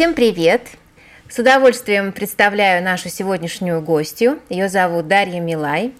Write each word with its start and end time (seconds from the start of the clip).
Всем 0.00 0.14
привет! 0.14 0.62
С 1.28 1.38
удовольствием 1.38 2.12
представляю 2.12 2.82
нашу 2.82 3.10
сегодняшнюю 3.10 3.82
гостью. 3.82 4.38
Ее 4.48 4.70
зовут 4.70 5.08
Дарья 5.08 5.40
Милай. 5.40 5.92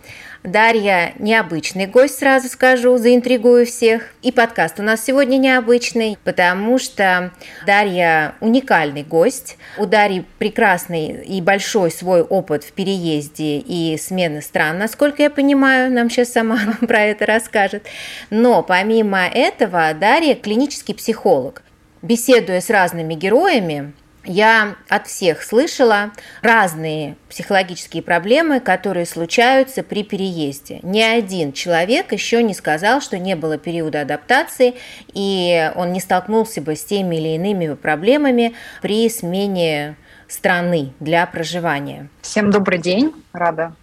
Дарья 0.42 1.12
необычный 1.18 1.84
гость, 1.86 2.18
сразу 2.18 2.48
скажу, 2.48 2.96
заинтригую 2.96 3.66
всех. 3.66 4.14
И 4.22 4.32
подкаст 4.32 4.80
у 4.80 4.82
нас 4.82 5.04
сегодня 5.04 5.36
необычный, 5.36 6.16
потому 6.24 6.78
что 6.78 7.32
Дарья 7.66 8.36
уникальный 8.40 9.02
гость. 9.02 9.58
У 9.76 9.84
Дарьи 9.84 10.24
прекрасный 10.38 11.22
и 11.22 11.42
большой 11.42 11.90
свой 11.90 12.22
опыт 12.22 12.64
в 12.64 12.72
переезде 12.72 13.58
и 13.58 13.98
смены 13.98 14.40
стран, 14.40 14.78
насколько 14.78 15.22
я 15.22 15.28
понимаю, 15.28 15.92
нам 15.92 16.08
сейчас 16.08 16.32
сама 16.32 16.58
про 16.80 17.02
это 17.02 17.26
расскажет. 17.26 17.86
Но 18.30 18.62
помимо 18.62 19.26
этого 19.26 19.92
Дарья 19.92 20.36
клинический 20.36 20.94
психолог. 20.94 21.62
Беседуя 22.02 22.60
с 22.60 22.70
разными 22.70 23.14
героями, 23.14 23.92
я 24.24 24.76
от 24.88 25.06
всех 25.06 25.42
слышала 25.42 26.12
разные 26.42 27.16
психологические 27.28 28.02
проблемы, 28.02 28.60
которые 28.60 29.06
случаются 29.06 29.82
при 29.82 30.02
переезде. 30.02 30.80
Ни 30.82 31.00
один 31.00 31.52
человек 31.52 32.12
еще 32.12 32.42
не 32.42 32.54
сказал, 32.54 33.00
что 33.00 33.18
не 33.18 33.34
было 33.36 33.58
периода 33.58 34.02
адаптации, 34.02 34.74
и 35.12 35.70
он 35.74 35.92
не 35.92 36.00
столкнулся 36.00 36.60
бы 36.60 36.74
с 36.74 36.84
теми 36.84 37.16
или 37.16 37.28
иными 37.36 37.74
проблемами 37.74 38.54
при 38.82 39.08
смене 39.08 39.96
страны 40.26 40.92
для 41.00 41.26
проживания. 41.26 42.08
Всем 42.22 42.50
добрый 42.50 42.78
день, 42.78 43.12
рада 43.32 43.74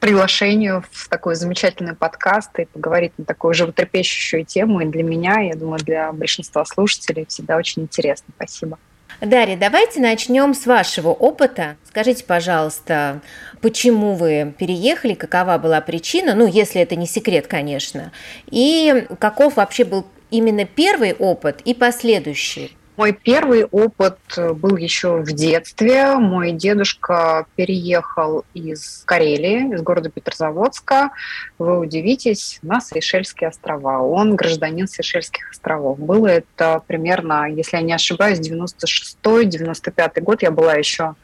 приглашению 0.00 0.84
в 0.90 1.08
такой 1.08 1.34
замечательный 1.34 1.94
подкаст 1.94 2.58
и 2.58 2.64
поговорить 2.64 3.12
на 3.18 3.24
такую 3.24 3.54
животрепещущую 3.54 4.44
тему. 4.44 4.80
И 4.80 4.86
для 4.86 5.02
меня, 5.02 5.40
я 5.40 5.54
думаю, 5.54 5.80
для 5.80 6.12
большинства 6.12 6.64
слушателей 6.64 7.26
всегда 7.26 7.56
очень 7.56 7.82
интересно. 7.82 8.26
Спасибо. 8.36 8.78
Дарья, 9.20 9.56
давайте 9.56 10.00
начнем 10.00 10.54
с 10.54 10.66
вашего 10.66 11.08
опыта. 11.08 11.76
Скажите, 11.88 12.24
пожалуйста, 12.24 13.20
почему 13.60 14.14
вы 14.14 14.54
переехали, 14.58 15.14
какова 15.14 15.58
была 15.58 15.80
причина, 15.80 16.34
ну, 16.34 16.46
если 16.46 16.80
это 16.80 16.96
не 16.96 17.06
секрет, 17.06 17.46
конечно, 17.46 18.12
и 18.50 19.06
каков 19.20 19.56
вообще 19.56 19.84
был 19.84 20.06
именно 20.30 20.64
первый 20.64 21.12
опыт 21.12 21.60
и 21.64 21.74
последующий? 21.74 22.76
Мой 22.96 23.12
первый 23.12 23.64
опыт 23.64 24.18
э, 24.36 24.52
был 24.52 24.76
еще 24.76 25.16
в 25.16 25.32
детстве. 25.32 26.14
Мой 26.14 26.52
дедушка 26.52 27.46
переехал 27.56 28.44
из 28.54 29.02
Карелии, 29.04 29.74
из 29.74 29.82
города 29.82 30.10
Петрозаводска. 30.10 31.10
Вы 31.58 31.80
удивитесь, 31.80 32.60
на 32.62 32.80
Сейшельские 32.80 33.48
острова. 33.48 34.00
Он 34.00 34.36
гражданин 34.36 34.86
Сейшельских 34.86 35.50
островов. 35.50 35.98
Было 35.98 36.28
это 36.28 36.82
примерно, 36.86 37.50
если 37.50 37.78
я 37.78 37.82
не 37.82 37.92
ошибаюсь, 37.92 38.38
96-95 38.38 40.20
год. 40.20 40.42
Я 40.42 40.52
была 40.52 40.74
еще 40.74 41.16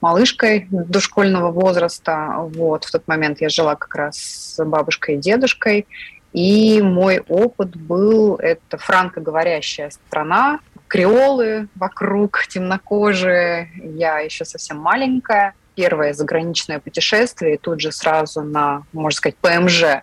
малышкой 0.00 0.66
дошкольного 0.70 1.52
возраста. 1.52 2.34
Вот, 2.38 2.84
в 2.84 2.90
тот 2.90 3.06
момент 3.06 3.40
я 3.40 3.48
жила 3.48 3.76
как 3.76 3.94
раз 3.94 4.16
с 4.16 4.64
бабушкой 4.64 5.14
и 5.14 5.18
дедушкой. 5.18 5.86
И 6.32 6.80
мой 6.80 7.20
опыт 7.28 7.76
был, 7.76 8.36
это 8.36 8.78
франкоговорящая 8.78 9.90
страна, 9.90 10.60
креолы 10.92 11.68
вокруг, 11.74 12.46
темнокожие. 12.48 13.70
Я 13.82 14.18
еще 14.18 14.44
совсем 14.44 14.76
маленькая. 14.76 15.54
Первое 15.74 16.12
заграничное 16.12 16.80
путешествие, 16.80 17.54
и 17.54 17.58
тут 17.58 17.80
же 17.80 17.92
сразу 17.92 18.42
на, 18.42 18.82
можно 18.92 19.16
сказать, 19.16 19.36
ПМЖ 19.36 20.02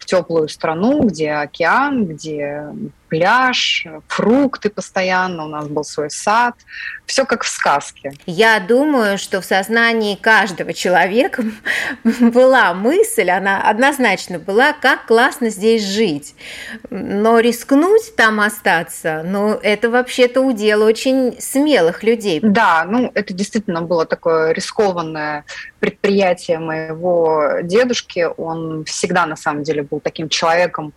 в 0.00 0.04
теплую 0.04 0.48
страну, 0.48 1.04
где 1.04 1.30
океан, 1.30 2.06
где 2.06 2.64
пляж, 3.08 3.86
фрукты 4.08 4.70
постоянно, 4.70 5.44
у 5.44 5.48
нас 5.48 5.68
был 5.68 5.84
свой 5.84 6.10
сад. 6.10 6.54
Все 7.06 7.24
как 7.24 7.44
в 7.44 7.48
сказке. 7.48 8.12
Я 8.26 8.58
думаю, 8.58 9.16
что 9.16 9.40
в 9.40 9.44
сознании 9.44 10.16
каждого 10.16 10.72
человека 10.72 11.44
была 12.04 12.74
мысль, 12.74 13.30
она 13.30 13.62
однозначно 13.62 14.38
была, 14.40 14.72
как 14.72 15.06
классно 15.06 15.50
здесь 15.50 15.84
жить. 15.84 16.34
Но 16.90 17.38
рискнуть 17.38 18.16
там 18.16 18.40
остаться, 18.40 19.22
ну, 19.24 19.52
это 19.62 19.88
вообще-то 19.88 20.40
удел 20.40 20.82
очень 20.82 21.36
смелых 21.40 22.02
людей. 22.02 22.40
Да, 22.42 22.84
ну, 22.84 23.12
это 23.14 23.32
действительно 23.32 23.82
было 23.82 24.04
такое 24.04 24.52
рискованное 24.52 25.44
предприятие 25.78 26.58
моего 26.58 27.60
дедушки. 27.62 28.26
Он 28.36 28.84
всегда, 28.84 29.26
на 29.26 29.36
самом 29.36 29.62
деле, 29.62 29.82
был 29.82 30.00
таким 30.00 30.28
человеком 30.28 30.92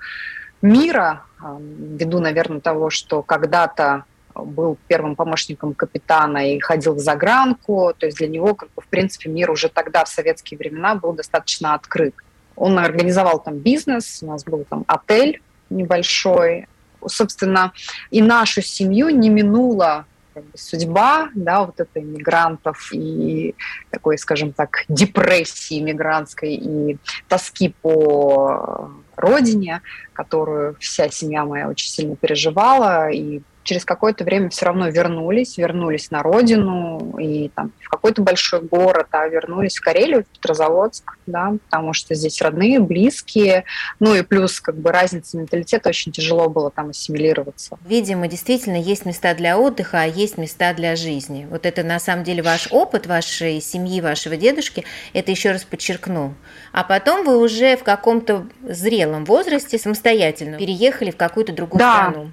мира, 0.61 1.23
ввиду, 1.41 2.19
наверное, 2.19 2.59
того, 2.59 2.89
что 2.89 3.21
когда-то 3.21 4.03
был 4.35 4.77
первым 4.87 5.15
помощником 5.15 5.73
капитана 5.73 6.53
и 6.53 6.59
ходил 6.59 6.93
в 6.93 6.99
загранку, 6.99 7.93
то 7.97 8.05
есть 8.05 8.17
для 8.17 8.27
него, 8.27 8.55
как 8.55 8.69
бы, 8.75 8.81
в 8.81 8.87
принципе, 8.87 9.29
мир 9.29 9.51
уже 9.51 9.69
тогда, 9.69 10.05
в 10.05 10.09
советские 10.09 10.57
времена, 10.57 10.95
был 10.95 11.13
достаточно 11.13 11.73
открыт. 11.73 12.15
Он 12.55 12.77
организовал 12.77 13.39
там 13.39 13.57
бизнес, 13.57 14.19
у 14.21 14.27
нас 14.27 14.43
был 14.43 14.65
там 14.69 14.83
отель 14.87 15.41
небольшой. 15.69 16.67
Собственно, 17.05 17.71
и 18.11 18.21
нашу 18.21 18.61
семью 18.61 19.09
не 19.09 19.29
минула 19.29 20.05
как 20.39 20.51
бы, 20.51 20.57
судьба, 20.57 21.29
да, 21.35 21.65
вот 21.65 21.79
этой 21.79 22.01
мигрантов 22.01 22.91
и 22.93 23.55
такой, 23.89 24.17
скажем 24.17 24.53
так, 24.53 24.85
депрессии 24.87 25.81
мигрантской 25.81 26.53
и 26.53 26.97
тоски 27.27 27.73
по 27.81 28.89
родине, 29.15 29.81
которую 30.13 30.75
вся 30.79 31.09
семья 31.09 31.43
моя 31.43 31.67
очень 31.67 31.89
сильно 31.89 32.15
переживала, 32.15 33.09
и 33.09 33.41
через 33.63 33.85
какое-то 33.85 34.23
время 34.23 34.49
все 34.49 34.65
равно 34.65 34.89
вернулись, 34.89 35.57
вернулись 35.57 36.11
на 36.11 36.23
родину 36.23 37.15
и 37.19 37.49
там 37.49 37.71
в 37.79 37.89
какой-то 37.89 38.21
большой 38.21 38.61
город, 38.61 39.07
а 39.11 39.27
вернулись 39.27 39.77
в 39.77 39.81
Карелию, 39.81 40.23
в 40.23 40.27
Петрозаводск, 40.27 41.17
да, 41.27 41.53
потому 41.69 41.93
что 41.93 42.15
здесь 42.15 42.41
родные, 42.41 42.79
близкие, 42.79 43.65
ну 43.99 44.15
и 44.15 44.23
плюс 44.23 44.59
как 44.59 44.75
бы 44.75 44.91
разница 44.91 45.37
менталитета, 45.37 45.89
очень 45.89 46.11
тяжело 46.11 46.49
было 46.49 46.71
там 46.71 46.89
ассимилироваться. 46.89 47.77
Видимо, 47.85 48.27
действительно 48.27 48.77
есть 48.77 49.05
места 49.05 49.33
для 49.35 49.57
отдыха, 49.57 50.01
а 50.01 50.05
есть 50.05 50.37
места 50.37 50.73
для 50.73 50.95
жизни. 50.95 51.47
Вот 51.49 51.65
это 51.65 51.83
на 51.83 51.99
самом 51.99 52.23
деле 52.23 52.41
ваш 52.41 52.67
опыт 52.71 53.07
вашей 53.07 53.61
семьи, 53.61 54.01
вашего 54.01 54.35
дедушки, 54.35 54.85
это 55.13 55.31
еще 55.31 55.51
раз 55.51 55.63
подчеркну. 55.63 56.33
А 56.71 56.83
потом 56.83 57.25
вы 57.25 57.37
уже 57.37 57.77
в 57.77 57.83
каком-то 57.83 58.47
зрелом 58.63 59.25
возрасте 59.25 59.77
самостоятельно 59.77 60.57
переехали 60.57 61.11
в 61.11 61.17
какую-то 61.17 61.53
другую 61.53 61.79
да. 61.79 62.09
страну 62.09 62.31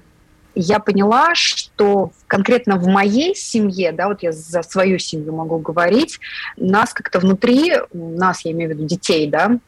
я 0.59 0.79
поняла, 0.79 1.35
что 1.35 2.11
конкретно 2.25 2.77
в 2.77 2.87
моей 2.87 3.35
семье, 3.35 3.91
да, 3.91 4.07
вот 4.07 4.23
я 4.23 4.31
за 4.31 4.63
свою 4.63 4.97
семью 4.97 5.33
могу 5.33 5.59
говорить, 5.59 6.19
нас 6.57 6.93
как-то 6.93 7.19
внутри, 7.19 7.73
нас, 7.93 8.43
я 8.43 8.51
имею 8.51 8.71
в 8.71 8.73
виду 8.73 8.87
детей, 8.87 9.27
да, 9.29 9.59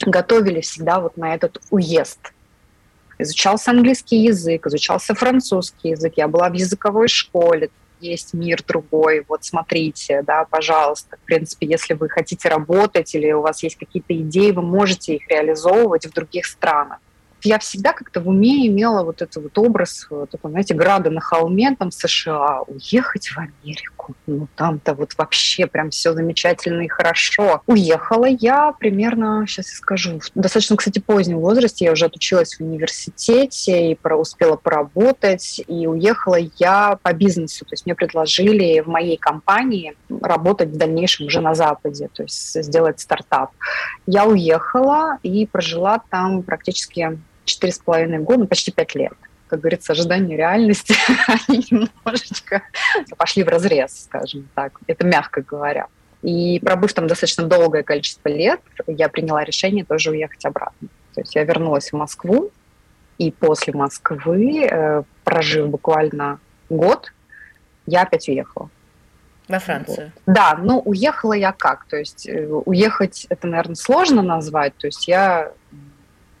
готовили 0.00 0.60
всегда 0.60 1.00
вот 1.00 1.16
на 1.16 1.34
этот 1.34 1.62
уезд. 1.70 2.32
Изучался 3.18 3.70
английский 3.70 4.24
язык, 4.24 4.66
изучался 4.66 5.14
французский 5.14 5.90
язык, 5.90 6.14
я 6.16 6.26
была 6.26 6.50
в 6.50 6.54
языковой 6.54 7.06
школе, 7.08 7.70
есть 8.00 8.34
мир 8.34 8.62
другой, 8.66 9.24
вот 9.28 9.44
смотрите, 9.44 10.22
да, 10.22 10.44
пожалуйста. 10.44 11.16
В 11.16 11.26
принципе, 11.26 11.68
если 11.68 11.94
вы 11.94 12.08
хотите 12.08 12.48
работать 12.48 13.14
или 13.14 13.30
у 13.30 13.40
вас 13.40 13.62
есть 13.62 13.76
какие-то 13.76 14.14
идеи, 14.16 14.50
вы 14.50 14.62
можете 14.62 15.14
их 15.14 15.28
реализовывать 15.28 16.06
в 16.06 16.12
других 16.12 16.44
странах 16.44 16.98
я 17.44 17.58
всегда 17.58 17.92
как-то 17.92 18.20
в 18.20 18.28
уме 18.28 18.66
имела 18.66 19.04
вот 19.04 19.22
этот 19.22 19.42
вот 19.42 19.58
образ, 19.58 20.06
вот 20.10 20.30
такой, 20.30 20.50
знаете, 20.50 20.74
града 20.74 21.10
на 21.10 21.20
холме, 21.20 21.74
там 21.78 21.90
США, 21.90 22.62
уехать 22.66 23.28
в 23.28 23.38
Америку. 23.38 24.14
Ну, 24.26 24.48
там-то 24.56 24.94
вот 24.94 25.12
вообще 25.16 25.66
прям 25.66 25.90
все 25.90 26.12
замечательно 26.12 26.82
и 26.82 26.88
хорошо. 26.88 27.62
Уехала 27.66 28.26
я 28.26 28.72
примерно, 28.72 29.44
сейчас 29.46 29.70
я 29.70 29.76
скажу, 29.76 30.20
в 30.20 30.30
достаточно, 30.34 30.76
кстати, 30.76 30.98
позднем 30.98 31.38
возрасте. 31.38 31.84
Я 31.86 31.92
уже 31.92 32.06
отучилась 32.06 32.56
в 32.56 32.60
университете 32.60 33.92
и 33.92 33.94
про, 33.94 34.16
успела 34.16 34.56
поработать. 34.56 35.60
И 35.66 35.86
уехала 35.86 36.38
я 36.58 36.98
по 37.02 37.12
бизнесу. 37.12 37.64
То 37.64 37.72
есть 37.72 37.86
мне 37.86 37.94
предложили 37.94 38.80
в 38.80 38.88
моей 38.88 39.16
компании 39.16 39.96
работать 40.20 40.70
в 40.70 40.76
дальнейшем 40.76 41.26
уже 41.26 41.40
на 41.40 41.54
Западе, 41.54 42.08
то 42.12 42.22
есть 42.22 42.62
сделать 42.62 43.00
стартап. 43.00 43.50
Я 44.06 44.26
уехала 44.26 45.18
и 45.22 45.46
прожила 45.46 46.00
там 46.10 46.42
практически 46.42 47.18
четыре 47.44 47.72
с 47.72 47.78
половиной 47.78 48.18
года, 48.18 48.40
ну, 48.40 48.46
почти 48.46 48.70
пять 48.70 48.94
лет. 48.94 49.12
Как 49.48 49.60
говорится, 49.60 49.92
ожидания 49.92 50.36
реальности, 50.36 50.94
они 51.48 51.64
немножечко 51.70 52.62
пошли 53.16 53.42
в 53.42 53.48
разрез, 53.48 54.04
скажем 54.04 54.48
так. 54.54 54.80
Это 54.86 55.06
мягко 55.06 55.42
говоря. 55.42 55.86
И 56.22 56.58
пробыв 56.60 56.94
там 56.94 57.06
достаточно 57.06 57.44
долгое 57.44 57.82
количество 57.82 58.28
лет, 58.28 58.60
я 58.86 59.08
приняла 59.08 59.44
решение 59.44 59.84
тоже 59.84 60.10
уехать 60.10 60.44
обратно. 60.44 60.88
То 61.14 61.20
есть 61.20 61.34
я 61.34 61.44
вернулась 61.44 61.90
в 61.90 61.96
Москву, 61.96 62.50
и 63.18 63.30
после 63.30 63.72
Москвы, 63.72 64.66
э, 64.66 65.02
прожив 65.22 65.68
буквально 65.68 66.40
год, 66.68 67.12
я 67.86 68.02
опять 68.02 68.28
уехала. 68.28 68.70
Во 69.48 69.58
Францию? 69.58 70.12
Вот. 70.14 70.34
Да, 70.34 70.56
но 70.56 70.80
уехала 70.80 71.34
я 71.34 71.52
как? 71.52 71.84
То 71.84 71.96
есть 71.96 72.26
э, 72.26 72.46
уехать, 72.46 73.26
это, 73.28 73.46
наверное, 73.46 73.74
сложно 73.74 74.22
назвать. 74.22 74.74
То 74.76 74.86
есть 74.86 75.06
я 75.06 75.52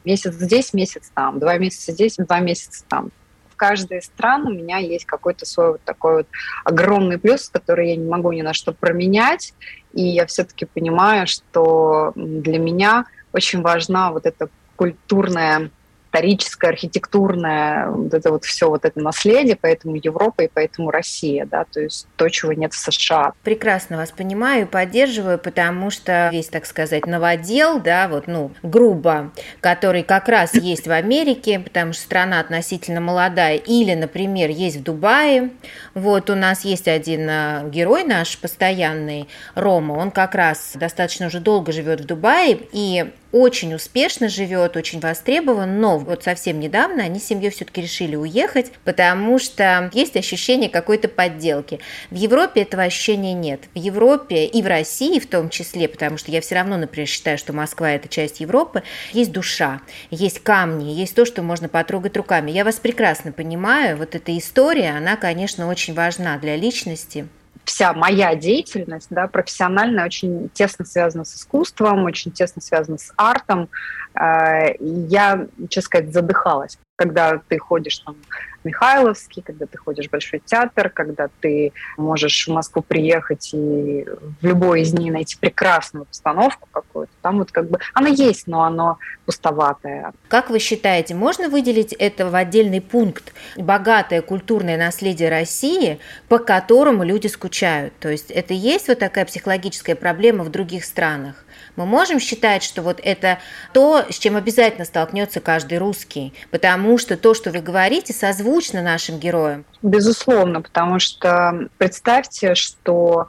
месяц 0.04 0.34
здесь, 0.34 0.72
месяц 0.72 1.10
там, 1.14 1.38
два 1.38 1.58
месяца 1.58 1.92
здесь, 1.92 2.16
два 2.16 2.40
месяца 2.40 2.84
там. 2.88 3.10
В 3.50 3.56
каждой 3.56 3.98
из 3.98 4.06
стран 4.06 4.46
у 4.46 4.52
меня 4.52 4.78
есть 4.78 5.04
какой-то 5.04 5.46
свой 5.46 5.72
вот 5.72 5.80
такой 5.82 6.16
вот 6.18 6.26
огромный 6.64 7.18
плюс, 7.18 7.48
который 7.48 7.90
я 7.90 7.96
не 7.96 8.08
могу 8.08 8.32
ни 8.32 8.42
на 8.42 8.52
что 8.52 8.72
променять. 8.72 9.54
И 9.92 10.02
я 10.02 10.26
все-таки 10.26 10.64
понимаю, 10.64 11.28
что 11.28 12.12
для 12.16 12.58
меня 12.58 13.06
очень 13.32 13.62
важна 13.62 14.10
вот 14.10 14.26
эта 14.26 14.48
культурная 14.76 15.70
историческое, 16.14 16.68
архитектурное, 16.68 17.88
вот 17.88 18.14
это 18.14 18.30
вот 18.30 18.44
все 18.44 18.68
вот 18.68 18.84
это 18.84 19.00
наследие, 19.00 19.58
поэтому 19.60 19.96
Европа 19.96 20.42
и 20.42 20.50
поэтому 20.52 20.90
Россия, 20.90 21.44
да, 21.44 21.64
то 21.64 21.80
есть 21.80 22.06
то, 22.16 22.28
чего 22.28 22.52
нет 22.52 22.72
в 22.72 22.78
США. 22.78 23.32
Прекрасно 23.42 23.96
вас 23.96 24.12
понимаю 24.12 24.62
и 24.62 24.68
поддерживаю, 24.68 25.38
потому 25.38 25.90
что 25.90 26.28
весь, 26.32 26.48
так 26.48 26.66
сказать, 26.66 27.06
новодел, 27.06 27.80
да, 27.80 28.08
вот, 28.08 28.28
ну, 28.28 28.52
грубо, 28.62 29.32
который 29.60 30.04
как 30.04 30.28
раз 30.28 30.54
есть 30.54 30.86
в 30.86 30.92
Америке, 30.92 31.58
потому 31.58 31.92
что 31.92 32.02
страна 32.02 32.40
относительно 32.40 33.00
молодая, 33.00 33.56
или, 33.56 33.94
например, 33.94 34.50
есть 34.50 34.76
в 34.76 34.82
Дубае, 34.84 35.50
вот 35.94 36.30
у 36.30 36.34
нас 36.36 36.64
есть 36.64 36.86
один 36.86 37.28
а, 37.28 37.64
герой 37.68 38.04
наш 38.04 38.38
постоянный, 38.38 39.28
Рома, 39.54 39.94
он 39.94 40.10
как 40.10 40.34
раз 40.34 40.72
достаточно 40.74 41.26
уже 41.26 41.40
долго 41.40 41.72
живет 41.72 42.00
в 42.00 42.06
Дубае, 42.06 42.60
и 42.72 43.12
очень 43.34 43.74
успешно 43.74 44.28
живет, 44.28 44.76
очень 44.76 45.00
востребован, 45.00 45.80
но 45.80 45.98
вот 45.98 46.22
совсем 46.22 46.60
недавно 46.60 47.02
они 47.02 47.18
с 47.18 47.26
семьей 47.26 47.50
все-таки 47.50 47.82
решили 47.82 48.14
уехать, 48.14 48.70
потому 48.84 49.40
что 49.40 49.90
есть 49.92 50.16
ощущение 50.16 50.70
какой-то 50.70 51.08
подделки. 51.08 51.80
В 52.12 52.14
Европе 52.14 52.62
этого 52.62 52.84
ощущения 52.84 53.32
нет. 53.32 53.62
В 53.74 53.78
Европе 53.78 54.46
и 54.46 54.62
в 54.62 54.66
России 54.68 55.18
в 55.18 55.26
том 55.26 55.48
числе, 55.48 55.88
потому 55.88 56.16
что 56.16 56.30
я 56.30 56.40
все 56.40 56.54
равно, 56.54 56.76
например, 56.76 57.08
считаю, 57.08 57.36
что 57.36 57.52
Москва 57.52 57.90
это 57.90 58.06
часть 58.06 58.38
Европы, 58.38 58.84
есть 59.12 59.32
душа, 59.32 59.80
есть 60.12 60.38
камни, 60.38 60.92
есть 60.92 61.16
то, 61.16 61.24
что 61.24 61.42
можно 61.42 61.68
потрогать 61.68 62.16
руками. 62.16 62.52
Я 62.52 62.64
вас 62.64 62.76
прекрасно 62.76 63.32
понимаю, 63.32 63.96
вот 63.96 64.14
эта 64.14 64.38
история, 64.38 64.90
она, 64.90 65.16
конечно, 65.16 65.68
очень 65.68 65.94
важна 65.94 66.38
для 66.38 66.54
личности 66.54 67.26
вся 67.64 67.92
моя 67.92 68.34
деятельность, 68.34 69.08
да, 69.10 69.26
профессиональная, 69.26 70.04
очень 70.04 70.50
тесно 70.50 70.84
связана 70.84 71.24
с 71.24 71.34
искусством, 71.34 72.04
очень 72.04 72.30
тесно 72.30 72.60
связана 72.62 72.98
с 72.98 73.12
артом. 73.16 73.68
Э, 74.14 74.74
я, 74.80 75.46
честно 75.68 75.86
сказать, 75.86 76.12
задыхалась, 76.12 76.78
когда 76.96 77.40
ты 77.48 77.58
ходишь 77.58 77.98
там 77.98 78.16
Михайловский, 78.62 79.42
когда 79.42 79.66
ты 79.66 79.76
ходишь 79.76 80.06
в 80.06 80.10
Большой 80.10 80.40
театр, 80.44 80.88
когда 80.90 81.28
ты 81.40 81.72
можешь 81.96 82.46
в 82.46 82.52
Москву 82.52 82.82
приехать 82.82 83.52
и 83.52 84.06
в 84.40 84.46
любой 84.46 84.82
из 84.82 84.92
дней 84.92 85.10
найти 85.10 85.36
прекрасную 85.38 86.06
постановку 86.06 86.68
какую-то. 86.70 87.12
Там 87.20 87.38
вот 87.38 87.50
как 87.50 87.68
бы 87.68 87.78
она 87.92 88.08
есть, 88.08 88.46
но 88.46 88.62
оно 88.62 88.98
пустоватое. 89.26 90.12
Как 90.28 90.50
вы 90.50 90.60
считаете, 90.60 91.14
можно 91.14 91.48
выделить 91.48 91.92
это 91.92 92.30
в 92.30 92.34
отдельный 92.34 92.80
пункт 92.80 93.34
богатое 93.56 94.22
культурное 94.22 94.78
наследие 94.78 95.28
России, 95.28 95.98
по 96.28 96.38
которому 96.38 97.02
люди 97.02 97.26
скучают? 97.26 97.92
То 97.98 98.08
есть 98.08 98.30
это 98.30 98.54
есть 98.54 98.88
вот 98.88 99.00
такая 99.00 99.24
психологическая 99.24 99.96
проблема 99.96 100.44
в 100.44 100.50
других 100.50 100.84
странах? 100.84 101.43
Мы 101.76 101.86
можем 101.86 102.20
считать, 102.20 102.62
что 102.62 102.82
вот 102.82 103.00
это 103.02 103.38
то, 103.72 104.04
с 104.08 104.18
чем 104.18 104.36
обязательно 104.36 104.84
столкнется 104.84 105.40
каждый 105.40 105.78
русский, 105.78 106.32
потому 106.50 106.98
что 106.98 107.16
то, 107.16 107.34
что 107.34 107.50
вы 107.50 107.60
говорите, 107.60 108.12
созвучно 108.12 108.82
нашим 108.82 109.18
героям. 109.18 109.64
Безусловно, 109.82 110.62
потому 110.62 111.00
что 111.00 111.68
представьте, 111.78 112.54
что 112.54 113.28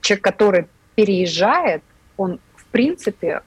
человек, 0.00 0.24
который 0.24 0.68
переезжает, 0.94 1.82
он 2.16 2.40
в 2.56 2.64
принципе 2.66 3.40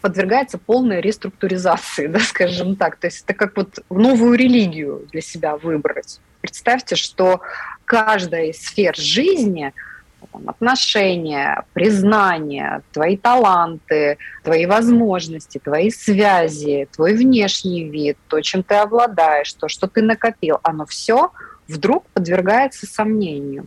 подвергается 0.00 0.58
полной 0.58 1.00
реструктуризации, 1.00 2.06
да, 2.08 2.20
скажем 2.20 2.76
так. 2.76 2.96
То 2.96 3.08
есть 3.08 3.24
это 3.24 3.34
как 3.34 3.56
вот 3.56 3.78
новую 3.90 4.38
религию 4.38 5.06
для 5.12 5.20
себя 5.20 5.56
выбрать. 5.56 6.20
Представьте, 6.40 6.96
что 6.96 7.40
каждая 7.84 8.46
из 8.46 8.62
сфер 8.62 8.96
жизни– 8.96 9.74
там, 10.32 10.48
отношения, 10.48 11.64
признание, 11.72 12.82
твои 12.92 13.16
таланты, 13.16 14.18
твои 14.42 14.66
возможности, 14.66 15.58
твои 15.58 15.90
связи, 15.90 16.88
твой 16.92 17.14
внешний 17.14 17.88
вид, 17.88 18.16
то, 18.28 18.40
чем 18.40 18.62
ты 18.62 18.74
обладаешь, 18.74 19.52
то, 19.54 19.68
что 19.68 19.86
ты 19.86 20.02
накопил, 20.02 20.58
оно 20.62 20.86
все 20.86 21.30
вдруг 21.68 22.04
подвергается 22.12 22.86
сомнению. 22.86 23.66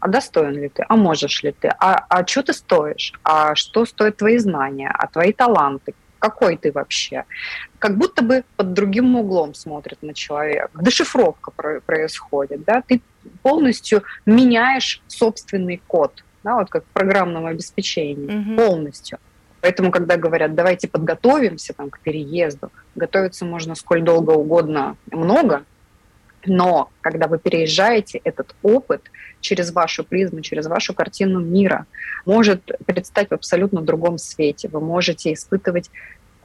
А 0.00 0.08
достоин 0.08 0.52
ли 0.52 0.68
ты? 0.68 0.84
А 0.88 0.96
можешь 0.96 1.42
ли 1.42 1.52
ты? 1.52 1.68
А, 1.80 2.04
а 2.08 2.26
что 2.26 2.42
ты 2.42 2.52
стоишь? 2.52 3.12
А 3.24 3.54
что 3.54 3.84
стоят 3.86 4.18
твои 4.18 4.38
знания? 4.38 4.90
А 4.92 5.06
твои 5.06 5.32
таланты? 5.32 5.94
Какой 6.18 6.56
ты 6.56 6.72
вообще? 6.72 7.24
Как 7.78 7.96
будто 7.96 8.22
бы 8.22 8.44
под 8.56 8.72
другим 8.72 9.16
углом 9.16 9.54
смотрят 9.54 10.02
на 10.02 10.14
человека. 10.14 10.70
Дешифровка 10.80 11.50
происходит. 11.84 12.64
Да? 12.64 12.82
Ты 12.86 13.00
полностью 13.42 14.02
меняешь 14.24 15.02
собственный 15.08 15.80
код, 15.86 16.24
да, 16.44 16.56
вот 16.56 16.70
как 16.70 16.84
в 16.84 16.88
программном 16.88 17.46
обеспечении, 17.46 18.28
mm-hmm. 18.28 18.56
полностью. 18.56 19.18
Поэтому, 19.60 19.90
когда 19.90 20.16
говорят, 20.16 20.54
давайте 20.54 20.86
подготовимся 20.86 21.72
там, 21.72 21.90
к 21.90 21.98
переезду, 22.00 22.70
готовиться 22.94 23.44
можно 23.44 23.74
сколь 23.74 24.02
долго 24.02 24.30
угодно, 24.30 24.96
много, 25.10 25.64
но 26.46 26.90
когда 27.00 27.26
вы 27.26 27.38
переезжаете, 27.38 28.20
этот 28.24 28.54
опыт 28.62 29.02
через 29.40 29.72
вашу 29.72 30.04
призму, 30.04 30.40
через 30.40 30.66
вашу 30.66 30.94
картину 30.94 31.40
мира 31.40 31.86
может 32.24 32.62
предстать 32.86 33.28
в 33.30 33.34
абсолютно 33.34 33.80
другом 33.80 34.18
свете. 34.18 34.68
Вы 34.68 34.80
можете 34.80 35.32
испытывать 35.32 35.90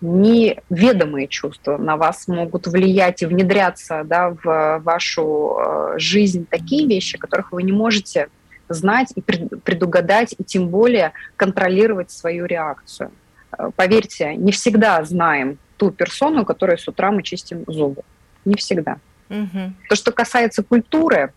неведомые 0.01 1.27
чувства 1.27 1.77
на 1.77 1.95
вас 1.95 2.27
могут 2.27 2.68
влиять 2.68 3.21
и 3.21 3.27
внедряться 3.27 4.03
да, 4.03 4.31
в 4.44 4.80
вашу 4.83 5.57
э, 5.59 5.94
жизнь 6.00 6.47
такие 6.50 6.88
вещи, 6.88 7.19
которых 7.19 7.51
вы 7.51 7.62
не 7.62 7.71
можете 7.71 8.30
знать 8.68 9.13
и 9.15 9.21
предугадать, 9.21 10.33
и 10.38 10.44
тем 10.44 10.69
более 10.69 11.13
контролировать 11.36 12.09
свою 12.09 12.45
реакцию. 12.45 13.12
Э, 13.56 13.69
поверьте, 13.75 14.36
не 14.36 14.51
всегда 14.51 15.04
знаем 15.04 15.59
ту 15.77 15.92
персону, 15.92 16.45
которой 16.45 16.80
с 16.80 16.88
утра 16.88 17.12
мы 17.12 17.21
чистим 17.21 17.63
зубы. 17.68 18.01
Не 18.44 18.56
всегда. 18.56 18.97
Угу. 19.31 19.74
То, 19.89 19.95
что 19.95 20.12
касается 20.12 20.62
культуры, 20.62 21.31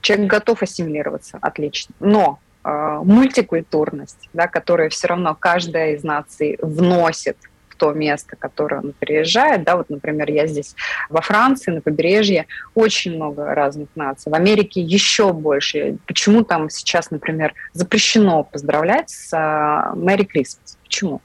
человек 0.00 0.30
готов 0.30 0.62
ассимилироваться, 0.62 1.38
отлично. 1.40 1.94
Но 1.98 2.38
э, 2.64 3.00
мультикультурность, 3.04 4.28
да, 4.32 4.46
которая 4.46 4.88
все 4.88 5.08
равно 5.08 5.34
каждая 5.34 5.94
из 5.94 6.04
наций 6.04 6.58
вносит 6.62 7.36
в 7.68 7.76
то 7.76 7.92
место, 7.92 8.36
которое 8.36 8.80
он 8.80 8.94
приезжает. 8.96 9.64
Да, 9.64 9.76
вот, 9.76 9.90
например, 9.90 10.30
я 10.30 10.46
здесь 10.46 10.76
во 11.08 11.20
Франции, 11.20 11.72
на 11.72 11.80
побережье, 11.80 12.46
очень 12.76 13.16
много 13.16 13.54
разных 13.54 13.88
наций. 13.96 14.30
В 14.30 14.34
Америке 14.36 14.80
еще 14.80 15.32
больше. 15.32 15.96
Почему 16.06 16.44
там 16.44 16.70
сейчас, 16.70 17.10
например, 17.10 17.54
запрещено 17.72 18.44
поздравлять 18.44 19.10
с 19.10 19.92
Мэри 19.96 20.24
Крисмас? 20.24 20.78
Почему? 20.84 21.20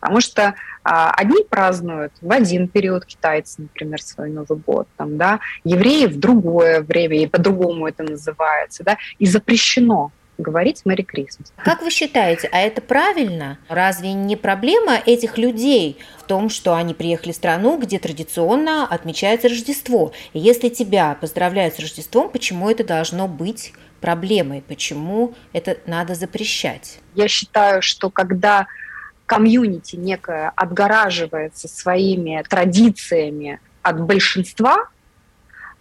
Потому 0.00 0.22
что 0.22 0.42
а, 0.44 0.54
одни 0.88 1.44
празднуют 1.44 2.12
в 2.20 2.32
один 2.32 2.68
период, 2.68 3.04
китайцы, 3.04 3.62
например, 3.62 4.00
свой 4.00 4.30
Новый 4.30 4.58
год, 4.58 4.88
там, 4.96 5.18
да, 5.18 5.40
евреи 5.64 6.06
в 6.06 6.18
другое 6.18 6.80
время, 6.80 7.22
и 7.22 7.26
по-другому 7.26 7.86
это 7.86 8.02
называется, 8.02 8.84
да, 8.84 8.96
и 9.18 9.26
запрещено 9.26 10.12
говорить 10.38 10.82
Мэри 10.84 11.02
Крисмас. 11.02 11.52
Как 11.56 11.82
вы 11.82 11.90
считаете, 11.90 12.48
а 12.52 12.60
это 12.60 12.80
правильно? 12.80 13.58
Разве 13.68 14.12
не 14.12 14.36
проблема 14.36 14.94
этих 14.94 15.36
людей 15.36 15.98
в 16.18 16.22
том, 16.22 16.48
что 16.48 16.74
они 16.74 16.94
приехали 16.94 17.32
в 17.32 17.36
страну, 17.36 17.78
где 17.78 17.98
традиционно 17.98 18.86
отмечается 18.86 19.48
Рождество? 19.48 20.12
И 20.32 20.38
если 20.38 20.68
тебя 20.68 21.16
поздравляют 21.20 21.74
с 21.74 21.80
Рождеством, 21.80 22.30
почему 22.30 22.70
это 22.70 22.84
должно 22.84 23.26
быть 23.26 23.72
проблемой? 24.00 24.62
Почему 24.66 25.34
это 25.52 25.76
надо 25.86 26.14
запрещать? 26.14 27.00
Я 27.14 27.26
считаю, 27.26 27.82
что 27.82 28.10
когда 28.10 28.68
комьюнити 29.28 29.94
некое 29.94 30.50
отгораживается 30.56 31.68
своими 31.68 32.42
традициями 32.48 33.60
от 33.82 34.00
большинства, 34.00 34.88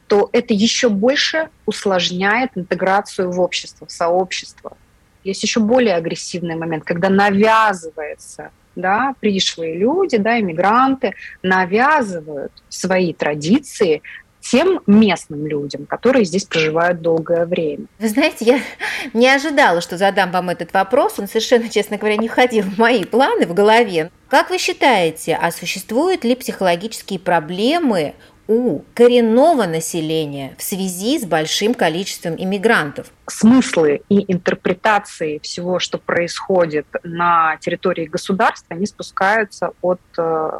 то 0.07 0.29
это 0.33 0.53
еще 0.53 0.89
больше 0.89 1.49
усложняет 1.65 2.51
интеграцию 2.55 3.31
в 3.31 3.39
общество, 3.39 3.87
в 3.87 3.91
сообщество. 3.91 4.75
Есть 5.23 5.43
еще 5.43 5.61
более 5.61 5.95
агрессивный 5.95 6.55
момент, 6.55 6.83
когда 6.83 7.09
навязывается, 7.09 8.51
да, 8.75 9.15
пришлые 9.21 9.77
люди, 9.77 10.17
да, 10.17 10.39
иммигранты 10.39 11.13
навязывают 11.41 12.51
свои 12.67 13.13
традиции 13.13 14.01
тем 14.39 14.81
местным 14.87 15.45
людям, 15.45 15.85
которые 15.85 16.25
здесь 16.25 16.45
проживают 16.45 17.01
долгое 17.01 17.45
время. 17.45 17.85
Вы 17.99 18.09
знаете, 18.09 18.45
я 18.45 18.59
не 19.13 19.27
ожидала, 19.27 19.81
что 19.81 19.97
задам 19.97 20.31
вам 20.31 20.49
этот 20.49 20.73
вопрос. 20.73 21.19
Он 21.19 21.27
совершенно, 21.27 21.69
честно 21.69 21.97
говоря, 21.97 22.17
не 22.17 22.27
входил 22.27 22.63
в 22.63 22.77
мои 22.77 23.03
планы 23.03 23.45
в 23.45 23.53
голове. 23.53 24.11
Как 24.29 24.49
вы 24.49 24.57
считаете, 24.57 25.37
а 25.41 25.51
существуют 25.51 26.23
ли 26.23 26.35
психологические 26.35 27.19
проблемы 27.19 28.13
у 28.47 28.79
коренного 28.93 29.65
населения 29.65 30.55
в 30.57 30.63
связи 30.63 31.19
с 31.19 31.25
большим 31.25 31.73
количеством 31.73 32.35
иммигрантов. 32.37 33.07
Смыслы 33.27 34.01
и 34.09 34.31
интерпретации 34.31 35.39
всего, 35.39 35.79
что 35.79 35.97
происходит 35.97 36.87
на 37.03 37.57
территории 37.57 38.05
государства, 38.05 38.75
они 38.75 38.85
спускаются 38.85 39.71
от 39.81 39.99
э, 40.17 40.59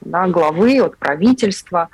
да, 0.00 0.26
главы, 0.28 0.80
от 0.80 0.96
правительства. 0.96 1.88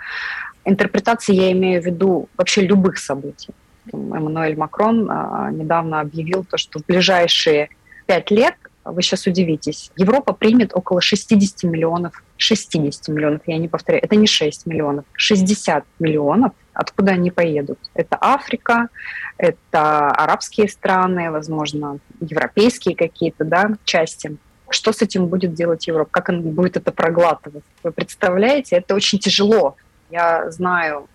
Интерпретации 0.70 1.34
я 1.34 1.52
имею 1.52 1.82
в 1.82 1.86
виду 1.86 2.28
вообще 2.36 2.62
любых 2.62 2.98
событий. 2.98 3.50
Эммануэль 3.92 4.56
Макрон 4.56 5.10
а, 5.10 5.50
недавно 5.50 6.00
объявил 6.00 6.44
то, 6.44 6.56
что 6.56 6.78
в 6.78 6.86
ближайшие 6.86 7.68
пять 8.06 8.30
лет, 8.30 8.54
вы 8.84 9.02
сейчас 9.02 9.26
удивитесь, 9.26 9.90
Европа 9.96 10.32
примет 10.32 10.74
около 10.74 11.00
60 11.00 11.64
миллионов, 11.64 12.22
60 12.38 13.08
миллионов, 13.08 13.42
я 13.46 13.58
не 13.58 13.68
повторяю, 13.68 14.02
это 14.02 14.16
не 14.16 14.26
6 14.26 14.66
миллионов, 14.66 15.04
60 15.12 15.84
миллионов, 15.98 16.52
откуда 16.72 17.12
они 17.12 17.30
поедут. 17.30 17.78
Это 17.94 18.16
Африка, 18.20 18.88
это 19.36 20.08
арабские 20.08 20.68
страны, 20.68 21.30
возможно, 21.30 21.98
европейские 22.20 22.96
какие-то 22.96 23.44
да, 23.44 23.70
части. 23.84 24.36
Что 24.70 24.92
с 24.92 25.02
этим 25.02 25.26
будет 25.26 25.52
делать 25.52 25.86
Европа? 25.86 26.10
Как 26.10 26.28
она 26.28 26.40
будет 26.40 26.76
это 26.76 26.92
проглатывать? 26.92 27.64
Вы 27.82 27.90
представляете? 27.90 28.76
Это 28.76 28.94
очень 28.94 29.18
тяжело. 29.18 29.76
Я 30.10 30.50
знаю 30.50 31.08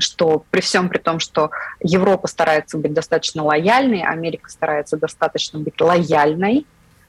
что 0.00 0.44
при 0.50 0.60
всем 0.60 0.88
при 0.88 0.98
том, 0.98 1.20
что 1.20 1.50
Европа 1.80 2.28
старается 2.28 2.78
быть 2.78 2.94
достаточно 2.94 3.44
лояльной, 3.44 4.02
Америка 4.02 4.48
старается 4.48 4.96
достаточно 4.96 5.58
быть 5.58 5.78
лояльной, 5.80 6.66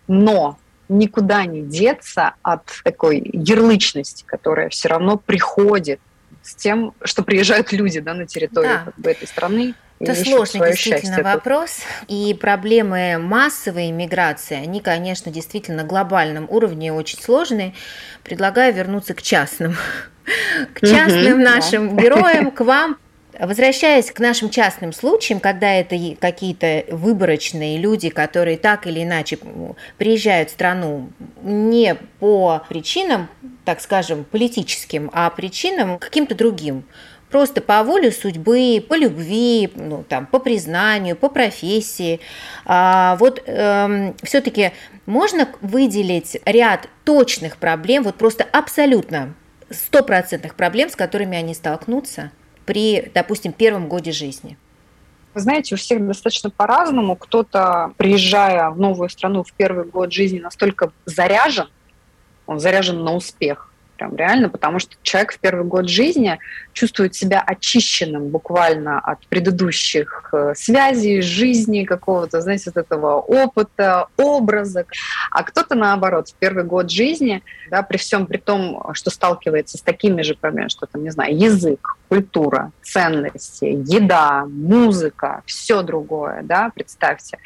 но 0.08 0.58
никуда 0.89 1.46
не 1.46 1.62
деться 1.62 2.34
от 2.41 2.63
такой 2.84 3.22
ярлычности, 3.31 4.25
которая 4.25 4.69
все 4.69 4.89
равно 4.89 5.17
приходит 5.17 6.01
с 6.41 6.55
тем, 6.55 6.93
что 7.03 7.24
приезжают 7.24 7.72
люди 7.72 8.00
да, 8.00 8.13
на 8.13 8.25
территорию 8.25 8.79
да. 8.79 8.86
как 8.86 8.96
бы, 8.96 9.10
этой 9.12 9.27
страны. 9.27 9.75
Это 10.00 10.15
сложный 10.15 10.68
действительно 10.68 11.15
счастье. 11.15 11.24
вопрос. 11.24 11.79
И 12.08 12.34
проблемы 12.39 13.18
массовой 13.20 13.91
миграции, 13.91 14.56
они, 14.56 14.79
конечно, 14.79 15.32
действительно 15.32 15.84
на 15.84 15.88
глобальном 15.88 16.48
уровне 16.50 16.94
очень 16.94 17.22
сложные. 17.22 17.74
Предлагаю 18.24 18.74
вернуться 18.74 19.13
к 19.13 19.22
частным 19.22 19.75
к 20.74 20.82
частным 20.82 21.41
нашим 21.41 21.98
героям, 21.98 22.51
к 22.51 22.62
вам. 22.62 22.98
Возвращаясь 23.38 24.12
к 24.12 24.20
нашим 24.20 24.50
частным 24.50 24.91
случаям, 24.91 25.39
когда 25.39 25.72
это 25.72 25.96
какие-то 26.20 26.84
выборочные 26.89 27.77
люди, 27.77 28.10
которые 28.10 28.58
так 28.58 28.86
или 28.86 29.03
иначе 29.03 29.38
приезжают 29.98 30.50
в 30.50 30.53
страну 30.53 31.10
не 31.41 31.96
по 32.20 32.63
причинам, 32.68 33.29
так 33.63 33.79
скажем, 33.79 34.25
политическим, 34.25 35.10
а 35.13 35.29
причинам 35.29 36.00
каким-то 36.00 36.36
другим, 36.36 36.84
просто 37.29 37.62
по 37.62 37.83
воле 37.83 38.12
судьбы, 38.12 38.83
по 38.88 38.95
любви, 38.95 39.71
ну, 39.75 40.03
там, 40.07 40.25
по 40.25 40.39
признанию, 40.39 41.15
по 41.15 41.29
профессии. 41.29 42.19
А, 42.65 43.15
вот 43.17 43.41
эм, 43.45 44.15
все-таки 44.24 44.71
можно 45.05 45.48
выделить 45.62 46.38
ряд 46.45 46.89
точных 47.05 47.57
проблем, 47.57 48.03
вот 48.03 48.15
просто 48.15 48.43
абсолютно 48.43 49.33
стопроцентных 49.69 50.55
проблем, 50.55 50.89
с 50.89 50.95
которыми 50.95 51.38
они 51.38 51.53
столкнутся 51.53 52.31
при, 52.65 53.12
допустим, 53.13 53.51
первом 53.51 53.88
годе 53.88 54.12
жизни? 54.12 54.57
Вы 55.33 55.41
знаете, 55.41 55.75
у 55.75 55.77
всех 55.77 56.05
достаточно 56.05 56.50
по-разному. 56.50 57.15
Кто-то, 57.15 57.93
приезжая 57.98 58.69
в 58.71 58.79
новую 58.79 59.09
страну 59.09 59.43
в 59.43 59.53
первый 59.53 59.86
год 59.86 60.12
жизни, 60.12 60.39
настолько 60.39 60.91
заряжен, 61.05 61.69
он 62.48 62.59
заряжен 62.59 63.03
на 63.03 63.13
успех, 63.13 63.68
прям 64.00 64.15
реально, 64.15 64.50
потому 64.50 64.79
что 64.79 64.96
человек 65.03 65.34
в 65.34 65.39
первый 65.39 65.65
год 65.65 65.89
жизни 65.89 66.39
чувствует 66.74 67.15
себя 67.15 67.44
очищенным 67.46 68.29
буквально 68.29 69.00
от 69.00 69.27
предыдущих 69.27 70.29
э, 70.32 70.53
связей, 70.56 71.22
жизни, 71.22 71.84
какого-то, 71.84 72.39
знаете, 72.39 72.72
вот 72.74 72.77
этого 72.77 73.20
опыта, 73.20 74.08
образа. 74.18 74.86
А 75.32 75.44
кто-то, 75.44 75.75
наоборот, 75.75 76.29
в 76.29 76.36
первый 76.36 76.63
год 76.63 76.89
жизни, 76.89 77.44
да, 77.70 77.84
при 77.84 77.98
всем 77.98 78.25
при 78.25 78.38
том, 78.38 78.82
что 78.94 79.10
сталкивается 79.10 79.77
с 79.77 79.82
такими 79.82 80.22
же 80.22 80.36
проблемами, 80.36 80.70
что 80.70 80.86
там, 80.86 81.03
не 81.03 81.10
знаю, 81.10 81.38
язык, 81.38 81.98
культура, 82.09 82.71
ценности, 82.81 83.65
еда, 83.65 84.45
музыка, 84.47 85.43
все 85.45 85.83
другое, 85.83 86.41
да, 86.43 86.71
представьте. 86.73 87.37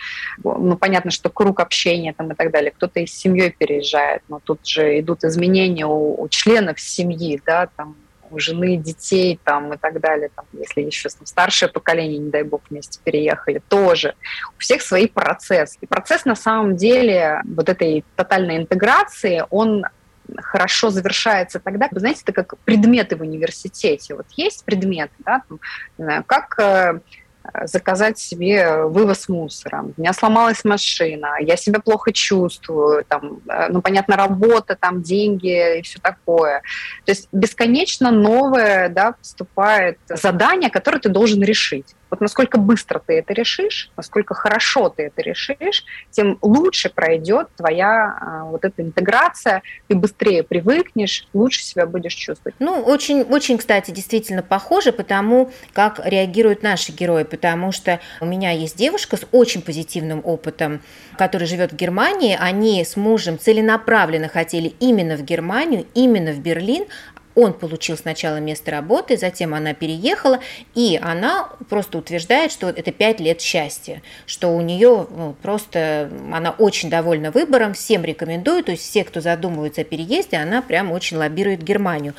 Ну, 0.43 0.77
понятно, 0.77 1.11
что 1.11 1.29
круг 1.29 1.59
общения 1.59 2.13
там 2.13 2.31
и 2.31 2.35
так 2.35 2.49
далее. 2.49 2.71
Кто-то 2.71 3.01
из 3.01 3.13
семьей 3.13 3.51
переезжает, 3.51 4.23
но 4.29 4.39
тут 4.39 4.65
же 4.65 4.99
идут 4.99 5.25
изменения 5.25 5.85
у, 5.85 6.21
у 6.21 6.29
членов 6.29 6.79
семьи, 6.79 7.41
да, 7.45 7.67
там 7.75 7.95
у 8.31 8.39
жены, 8.39 8.77
детей 8.77 9.39
там 9.43 9.73
и 9.73 9.77
так 9.77 9.99
далее, 9.99 10.29
там, 10.35 10.45
если 10.53 10.81
еще 10.81 11.09
там, 11.09 11.25
старшее 11.25 11.69
поколение, 11.69 12.17
не 12.17 12.31
дай 12.31 12.43
бог, 12.43 12.61
вместе 12.69 12.99
переехали, 13.03 13.61
тоже. 13.67 14.15
У 14.55 14.59
всех 14.59 14.81
свои 14.81 15.07
процессы. 15.07 15.77
И 15.81 15.85
процесс 15.85 16.25
на 16.25 16.35
самом 16.35 16.75
деле 16.75 17.41
вот 17.45 17.69
этой 17.69 18.03
тотальной 18.15 18.57
интеграции, 18.57 19.43
он 19.49 19.85
хорошо 20.37 20.89
завершается 20.89 21.59
тогда, 21.59 21.87
вы 21.91 21.99
знаете, 21.99 22.21
это 22.23 22.33
как 22.33 22.57
предметы 22.59 23.15
в 23.15 23.21
университете. 23.21 24.15
Вот 24.15 24.27
есть 24.35 24.65
предметы, 24.65 25.13
да, 25.19 25.41
там, 25.47 25.59
не 25.97 26.05
знаю, 26.05 26.23
как 26.25 26.57
э, 26.59 26.99
заказать 27.65 28.17
себе 28.17 28.83
вывоз 28.83 29.27
мусора. 29.27 29.83
У 29.97 30.01
меня 30.01 30.13
сломалась 30.13 30.63
машина, 30.63 31.35
я 31.39 31.57
себя 31.57 31.79
плохо 31.79 32.13
чувствую, 32.13 33.03
там, 33.05 33.39
э, 33.49 33.67
ну, 33.69 33.81
понятно, 33.81 34.15
работа, 34.15 34.75
там, 34.75 35.01
деньги 35.01 35.79
и 35.79 35.81
все 35.81 35.99
такое. 35.99 36.61
То 37.05 37.11
есть 37.11 37.27
бесконечно 37.31 38.11
новое, 38.11 38.89
да, 38.89 39.13
поступает 39.13 39.97
задание, 40.07 40.69
которое 40.69 40.99
ты 40.99 41.09
должен 41.09 41.41
решить. 41.43 41.95
Вот 42.13 42.21
насколько 42.21 42.59
быстро 42.59 43.01
ты 43.03 43.13
это 43.13 43.33
решишь, 43.33 43.89
насколько 43.97 44.35
хорошо 44.35 44.89
ты 44.89 45.05
это 45.07 45.23
решишь, 45.23 45.83
тем 46.11 46.37
лучше 46.43 46.91
пройдет 46.91 47.47
твоя 47.57 48.15
а, 48.21 48.43
вот 48.43 48.65
эта 48.65 48.83
интеграция, 48.83 49.63
ты 49.87 49.95
быстрее 49.95 50.43
привыкнешь, 50.43 51.27
лучше 51.33 51.63
себя 51.63 51.87
будешь 51.87 52.13
чувствовать. 52.13 52.53
Ну, 52.59 52.81
очень, 52.81 53.23
очень, 53.23 53.57
кстати, 53.57 53.89
действительно 53.89 54.43
похоже, 54.43 54.91
потому 54.91 55.51
как 55.73 55.99
реагируют 56.05 56.61
наши 56.61 56.91
герои, 56.91 57.23
потому 57.23 57.71
что 57.71 57.99
у 58.21 58.27
меня 58.27 58.51
есть 58.51 58.77
девушка 58.77 59.17
с 59.17 59.25
очень 59.31 59.63
позитивным 59.63 60.21
опытом, 60.23 60.81
которая 61.17 61.47
живет 61.47 61.71
в 61.71 61.75
Германии, 61.75 62.37
они 62.39 62.85
с 62.85 62.95
мужем 62.95 63.39
целенаправленно 63.39 64.27
хотели 64.27 64.67
именно 64.79 65.15
в 65.15 65.23
Германию, 65.23 65.87
именно 65.95 66.31
в 66.31 66.39
Берлин, 66.41 66.85
он 67.35 67.53
получил 67.53 67.97
сначала 67.97 68.37
место 68.37 68.71
работы, 68.71 69.17
затем 69.17 69.53
она 69.53 69.73
переехала, 69.73 70.39
и 70.75 70.99
она 71.01 71.49
просто 71.69 71.97
утверждает, 71.97 72.51
что 72.51 72.69
это 72.69 72.91
пять 72.91 73.19
лет 73.19 73.41
счастья, 73.41 74.01
что 74.25 74.49
у 74.49 74.61
нее 74.61 75.07
ну, 75.09 75.35
просто, 75.41 76.11
она 76.31 76.51
очень 76.51 76.89
довольна 76.89 77.31
выбором, 77.31 77.73
всем 77.73 78.03
рекомендую, 78.03 78.63
то 78.63 78.71
есть 78.71 78.83
все, 78.83 79.03
кто 79.03 79.21
задумывается 79.21 79.81
о 79.81 79.85
переезде, 79.85 80.37
она 80.37 80.61
прям 80.61 80.91
очень 80.91 81.17
лоббирует 81.17 81.63
Германию. 81.63 82.13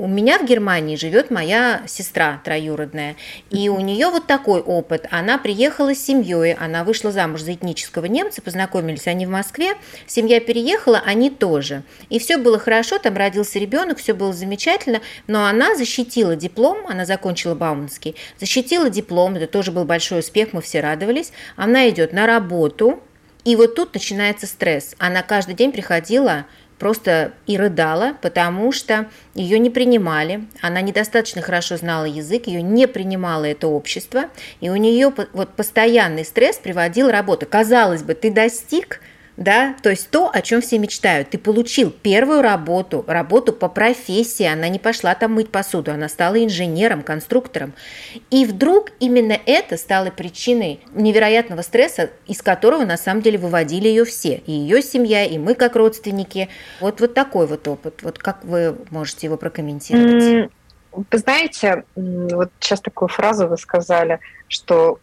У 0.00 0.06
меня 0.06 0.38
в 0.38 0.46
Германии 0.46 0.96
живет 0.96 1.30
моя 1.30 1.82
сестра 1.86 2.40
троюродная, 2.42 3.16
и 3.50 3.68
у 3.68 3.80
нее 3.80 4.08
вот 4.08 4.26
такой 4.26 4.62
опыт. 4.62 5.06
Она 5.10 5.36
приехала 5.36 5.94
с 5.94 6.02
семьей, 6.02 6.54
она 6.54 6.84
вышла 6.84 7.12
замуж 7.12 7.42
за 7.42 7.52
этнического 7.52 8.06
немца, 8.06 8.40
познакомились 8.40 9.06
они 9.06 9.26
в 9.26 9.28
Москве, 9.28 9.74
семья 10.06 10.40
переехала, 10.40 11.02
они 11.04 11.28
тоже. 11.28 11.82
И 12.08 12.18
все 12.18 12.38
было 12.38 12.58
хорошо, 12.58 12.98
там 12.98 13.14
родился 13.14 13.58
ребенок, 13.58 13.98
все 13.98 14.14
было 14.14 14.32
замечательно, 14.32 15.02
но 15.26 15.44
она 15.44 15.74
защитила 15.76 16.34
диплом, 16.34 16.86
она 16.88 17.04
закончила 17.04 17.54
Бауманский, 17.54 18.16
защитила 18.38 18.88
диплом, 18.88 19.34
это 19.34 19.48
тоже 19.48 19.70
был 19.70 19.84
большой 19.84 20.20
успех, 20.20 20.54
мы 20.54 20.62
все 20.62 20.80
радовались. 20.80 21.30
Она 21.56 21.90
идет 21.90 22.14
на 22.14 22.26
работу, 22.26 23.02
и 23.44 23.54
вот 23.54 23.74
тут 23.74 23.92
начинается 23.92 24.46
стресс. 24.46 24.94
Она 24.98 25.22
каждый 25.22 25.54
день 25.54 25.72
приходила 25.72 26.46
просто 26.80 27.32
и 27.46 27.56
рыдала, 27.56 28.14
потому 28.22 28.72
что 28.72 29.06
ее 29.34 29.60
не 29.60 29.70
принимали, 29.70 30.46
она 30.60 30.80
недостаточно 30.80 31.42
хорошо 31.42 31.76
знала 31.76 32.06
язык, 32.06 32.46
ее 32.46 32.62
не 32.62 32.88
принимало 32.88 33.44
это 33.44 33.68
общество, 33.68 34.24
и 34.60 34.70
у 34.70 34.76
нее 34.76 35.12
вот 35.32 35.50
постоянный 35.50 36.24
стресс 36.24 36.56
приводил 36.56 37.10
работу. 37.10 37.46
Казалось 37.46 38.02
бы, 38.02 38.14
ты 38.14 38.32
достиг 38.32 39.00
да, 39.40 39.74
то 39.82 39.88
есть 39.88 40.10
то, 40.10 40.30
о 40.30 40.42
чем 40.42 40.60
все 40.60 40.78
мечтают. 40.78 41.30
Ты 41.30 41.38
получил 41.38 41.90
первую 41.90 42.42
работу, 42.42 43.02
работу 43.08 43.54
по 43.54 43.70
профессии, 43.70 44.44
она 44.44 44.68
не 44.68 44.78
пошла 44.78 45.14
там 45.14 45.32
мыть 45.32 45.50
посуду, 45.50 45.90
она 45.92 46.10
стала 46.10 46.44
инженером, 46.44 47.02
конструктором. 47.02 47.72
И 48.30 48.44
вдруг 48.44 48.90
именно 49.00 49.38
это 49.46 49.78
стало 49.78 50.10
причиной 50.10 50.80
невероятного 50.92 51.62
стресса, 51.62 52.10
из 52.26 52.42
которого 52.42 52.84
на 52.84 52.98
самом 52.98 53.22
деле 53.22 53.38
выводили 53.38 53.88
ее 53.88 54.04
все, 54.04 54.42
и 54.44 54.52
ее 54.52 54.82
семья, 54.82 55.24
и 55.24 55.38
мы 55.38 55.54
как 55.54 55.74
родственники. 55.74 56.50
Вот, 56.80 57.00
вот 57.00 57.14
такой 57.14 57.46
вот 57.46 57.66
опыт. 57.66 58.02
Вот 58.02 58.18
как 58.18 58.44
вы 58.44 58.76
можете 58.90 59.26
его 59.26 59.38
прокомментировать? 59.38 60.50
Вы 60.92 61.18
знаете, 61.18 61.84
вот 61.94 62.50
сейчас 62.60 62.80
такую 62.82 63.08
фразу 63.08 63.48
вы 63.48 63.56
сказали, 63.56 64.20
что 64.48 64.98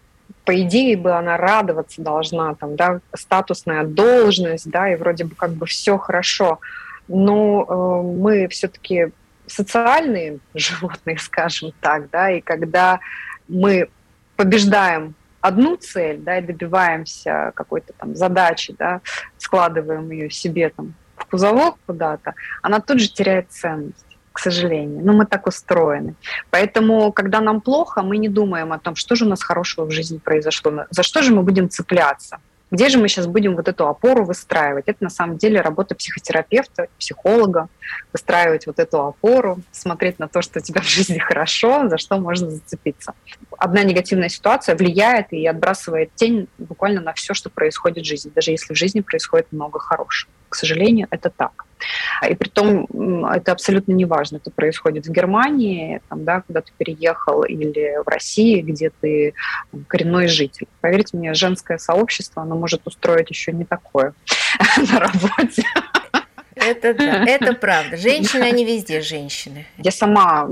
по 0.47 0.61
идее 0.61 0.95
бы 0.95 1.11
она 1.11 1.35
радоваться 1.35 2.01
должна, 2.01 2.55
там, 2.55 2.77
да, 2.77 3.01
статусная 3.13 3.83
должность, 3.83 4.71
да, 4.71 4.89
и 4.89 4.95
вроде 4.95 5.25
бы 5.25 5.35
как 5.35 5.51
бы 5.51 5.65
все 5.65 5.97
хорошо. 5.97 6.61
Но 7.09 7.65
э, 7.67 8.17
мы 8.17 8.47
все-таки 8.47 9.11
социальные 9.45 10.39
животные, 10.55 11.17
скажем 11.17 11.73
так, 11.81 12.09
да, 12.11 12.31
и 12.31 12.39
когда 12.39 13.01
мы 13.49 13.89
побеждаем 14.37 15.15
одну 15.41 15.75
цель, 15.75 16.19
да, 16.19 16.37
и 16.37 16.41
добиваемся 16.41 17.51
какой-то 17.53 17.91
там 17.97 18.15
задачи, 18.15 18.73
да, 18.79 19.01
складываем 19.37 20.09
ее 20.11 20.29
себе 20.29 20.69
там 20.69 20.93
в 21.17 21.25
кузовок 21.25 21.75
куда-то, 21.85 22.35
она 22.61 22.79
тут 22.79 23.01
же 23.01 23.09
теряет 23.09 23.51
ценность 23.51 24.06
к 24.37 24.39
сожалению. 24.39 25.03
Но 25.03 25.13
мы 25.13 25.25
так 25.25 25.47
устроены. 25.47 26.13
Поэтому, 26.51 27.11
когда 27.11 27.41
нам 27.41 27.59
плохо, 27.59 28.03
мы 28.03 28.17
не 28.17 28.29
думаем 28.29 28.71
о 28.71 28.77
том, 28.77 28.95
что 28.95 29.15
же 29.15 29.25
у 29.25 29.27
нас 29.27 29.41
хорошего 29.41 29.85
в 29.85 29.91
жизни 29.91 30.19
произошло, 30.19 30.85
за 30.91 31.01
что 31.01 31.23
же 31.23 31.33
мы 31.33 31.41
будем 31.41 31.69
цепляться. 31.69 32.37
Где 32.69 32.89
же 32.89 32.99
мы 32.99 33.07
сейчас 33.07 33.25
будем 33.25 33.55
вот 33.55 33.67
эту 33.67 33.87
опору 33.87 34.25
выстраивать? 34.25 34.83
Это 34.87 35.03
на 35.03 35.09
самом 35.09 35.37
деле 35.37 35.61
работа 35.61 35.95
психотерапевта, 35.95 36.87
психолога, 36.99 37.67
выстраивать 38.13 38.67
вот 38.67 38.77
эту 38.77 39.07
опору, 39.07 39.59
смотреть 39.71 40.19
на 40.19 40.27
то, 40.27 40.43
что 40.43 40.59
у 40.59 40.61
тебя 40.61 40.81
в 40.81 40.87
жизни 40.87 41.17
хорошо, 41.17 41.89
за 41.89 41.97
что 41.97 42.19
можно 42.19 42.51
зацепиться. 42.51 43.13
Одна 43.57 43.81
негативная 43.81 44.29
ситуация 44.29 44.75
влияет 44.75 45.33
и 45.33 45.47
отбрасывает 45.47 46.11
тень 46.13 46.47
буквально 46.59 47.01
на 47.01 47.13
все, 47.13 47.33
что 47.33 47.49
происходит 47.49 48.03
в 48.03 48.07
жизни, 48.07 48.31
даже 48.35 48.51
если 48.51 48.75
в 48.75 48.77
жизни 48.77 49.01
происходит 49.01 49.51
много 49.51 49.79
хорошего. 49.79 50.31
К 50.49 50.55
сожалению, 50.55 51.07
это 51.09 51.31
так. 51.31 51.66
И 52.27 52.35
при 52.35 52.49
том 52.49 53.25
это 53.25 53.51
абсолютно 53.51 53.93
не 53.93 54.05
важно, 54.05 54.37
это 54.37 54.51
происходит 54.51 55.05
в 55.05 55.11
Германии, 55.11 56.01
там, 56.09 56.23
да, 56.23 56.41
куда 56.41 56.61
ты 56.61 56.71
переехал, 56.77 57.43
или 57.43 58.01
в 58.03 58.07
России, 58.07 58.61
где 58.61 58.91
ты 59.01 59.33
коренной 59.87 60.27
житель. 60.27 60.67
Поверьте 60.81 61.17
мне, 61.17 61.33
женское 61.33 61.77
сообщество, 61.77 62.43
оно 62.43 62.55
может 62.55 62.81
устроить 62.85 63.29
еще 63.29 63.51
не 63.51 63.65
такое 63.65 64.13
на 64.91 64.99
работе. 64.99 65.63
Это 66.55 66.93
да, 66.93 67.23
это 67.23 67.53
правда. 67.53 67.97
Женщины, 67.97 68.43
они 68.43 68.65
везде 68.65 69.01
женщины. 69.01 69.65
Я 69.77 69.91
сама, 69.91 70.49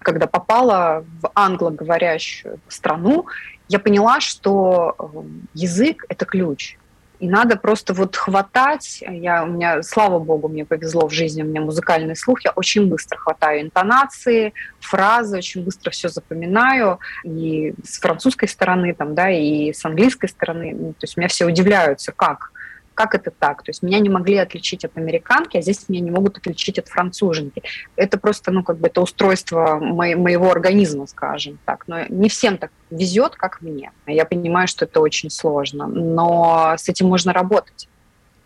когда 0.00 0.26
попала 0.26 1.04
в 1.20 1.30
англоговорящую 1.34 2.60
страну, 2.68 3.26
я 3.68 3.78
поняла, 3.78 4.20
что 4.20 4.94
э, 4.98 5.22
язык– 5.54 6.04
это 6.08 6.26
ключ. 6.26 6.76
И 7.22 7.28
надо 7.28 7.56
просто 7.56 7.94
вот 7.94 8.16
хватать. 8.16 9.04
Я, 9.08 9.44
у 9.44 9.46
меня, 9.46 9.80
слава 9.84 10.18
богу, 10.18 10.48
мне 10.48 10.64
повезло 10.64 11.06
в 11.06 11.12
жизни, 11.12 11.42
у 11.42 11.46
меня 11.46 11.60
музыкальный 11.60 12.16
слух, 12.16 12.44
я 12.44 12.50
очень 12.50 12.88
быстро 12.88 13.16
хватаю 13.16 13.62
интонации, 13.62 14.52
фразы, 14.80 15.36
очень 15.36 15.62
быстро 15.64 15.92
все 15.92 16.08
запоминаю. 16.08 16.98
И 17.22 17.74
с 17.84 18.00
французской 18.00 18.48
стороны, 18.48 18.92
там, 18.92 19.14
да, 19.14 19.30
и 19.30 19.72
с 19.72 19.84
английской 19.84 20.26
стороны. 20.26 20.74
Ну, 20.76 20.92
то 20.94 21.04
есть 21.04 21.16
меня 21.16 21.28
все 21.28 21.46
удивляются, 21.46 22.10
как 22.10 22.50
как 22.94 23.14
это 23.14 23.30
так? 23.30 23.62
То 23.62 23.70
есть 23.70 23.82
меня 23.82 23.98
не 23.98 24.08
могли 24.08 24.36
отличить 24.36 24.84
от 24.84 24.96
американки, 24.96 25.56
а 25.56 25.62
здесь 25.62 25.88
меня 25.88 26.00
не 26.00 26.10
могут 26.10 26.38
отличить 26.38 26.78
от 26.78 26.88
француженки. 26.88 27.62
Это 27.96 28.18
просто, 28.18 28.50
ну, 28.50 28.62
как 28.62 28.78
бы 28.78 28.88
это 28.88 29.00
устройство 29.00 29.78
мо- 29.80 30.16
моего 30.16 30.50
организма, 30.50 31.06
скажем 31.06 31.58
так. 31.64 31.84
Но 31.88 32.04
не 32.08 32.28
всем 32.28 32.58
так 32.58 32.70
везет, 32.90 33.34
как 33.36 33.62
мне. 33.62 33.92
Я 34.06 34.24
понимаю, 34.24 34.68
что 34.68 34.84
это 34.84 35.00
очень 35.00 35.30
сложно, 35.30 35.86
но 35.86 36.74
с 36.76 36.88
этим 36.88 37.08
можно 37.08 37.32
работать. 37.32 37.88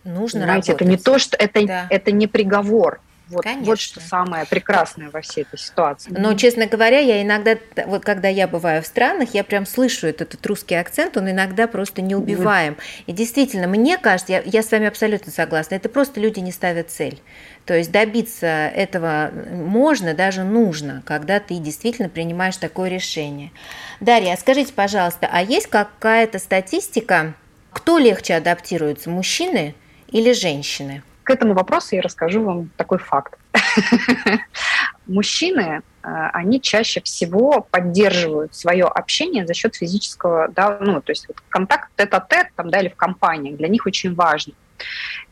Нужно 0.05 0.41
Понимаете, 0.41 0.73
работать. 0.73 0.89
Это 0.89 0.91
не 0.91 0.97
то, 0.97 1.19
что 1.19 1.37
это, 1.37 1.67
да. 1.67 1.87
это 1.91 2.13
не 2.13 2.27
приговор. 2.27 3.01
Вот, 3.29 3.45
вот 3.63 3.81
что 3.81 4.01
самое 4.01 4.47
прекрасное 4.47 5.11
во 5.11 5.21
всей 5.21 5.43
этой 5.43 5.59
ситуации. 5.59 6.15
Но, 6.17 6.35
честно 6.35 6.67
говоря, 6.67 7.01
я 7.01 7.23
иногда, 7.23 7.57
вот 7.87 8.05
когда 8.05 8.29
я 8.29 8.47
бываю 8.47 8.83
в 8.83 8.87
странах, 8.87 9.35
я 9.35 9.43
прям 9.43 9.67
слышу 9.67 10.07
этот, 10.07 10.35
этот 10.35 10.47
русский 10.47 10.77
акцент, 10.77 11.17
он 11.17 11.29
иногда 11.29 11.67
просто 11.67 12.03
не 12.03 12.15
убиваем. 12.15 12.77
И 13.07 13.13
действительно, 13.13 13.67
мне 13.67 13.99
кажется, 13.99 14.33
я, 14.33 14.43
я 14.45 14.63
с 14.63 14.71
вами 14.71 14.87
абсолютно 14.87 15.33
согласна, 15.33 15.75
это 15.75 15.89
просто 15.89 16.21
люди 16.21 16.39
не 16.39 16.53
ставят 16.53 16.91
цель. 16.91 17.21
То 17.65 17.75
есть 17.75 17.91
добиться 17.91 18.47
этого 18.47 19.33
можно, 19.51 20.15
даже 20.15 20.45
нужно, 20.45 21.03
когда 21.05 21.41
ты 21.41 21.57
действительно 21.57 22.09
принимаешь 22.09 22.57
такое 22.59 22.89
решение. 22.89 23.51
Дарья, 23.99 24.35
а 24.35 24.37
скажите, 24.37 24.73
пожалуйста, 24.73 25.29
а 25.31 25.43
есть 25.43 25.67
какая-то 25.67 26.39
статистика, 26.39 27.35
кто 27.73 27.99
легче 27.99 28.35
адаптируется, 28.35 29.11
мужчины 29.11 29.75
или 30.13 30.33
женщины? 30.33 31.03
К 31.27 31.31
этому 31.31 31.55
вопросу 31.55 31.97
я 31.97 32.03
расскажу 32.03 32.45
вам 32.45 32.71
такой 32.77 32.99
факт. 32.99 33.37
Мужчины, 35.09 35.83
э, 36.05 36.09
они 36.33 36.61
чаще 36.61 37.01
всего 37.01 37.67
поддерживают 37.69 38.55
свое 38.55 38.85
общение 38.85 39.45
за 39.45 39.53
счет 39.53 39.75
физического, 39.75 40.47
да, 40.47 40.79
ну, 40.81 41.01
то 41.01 41.11
есть 41.11 41.27
вот 41.27 41.39
контакт 41.49 41.91
тет-а-тет, 41.97 42.51
там, 42.55 42.71
да, 42.71 42.79
или 42.79 42.91
в 42.91 42.95
компании, 42.95 43.57
для 43.57 43.67
них 43.67 43.87
очень 43.87 44.15
важно. 44.15 44.53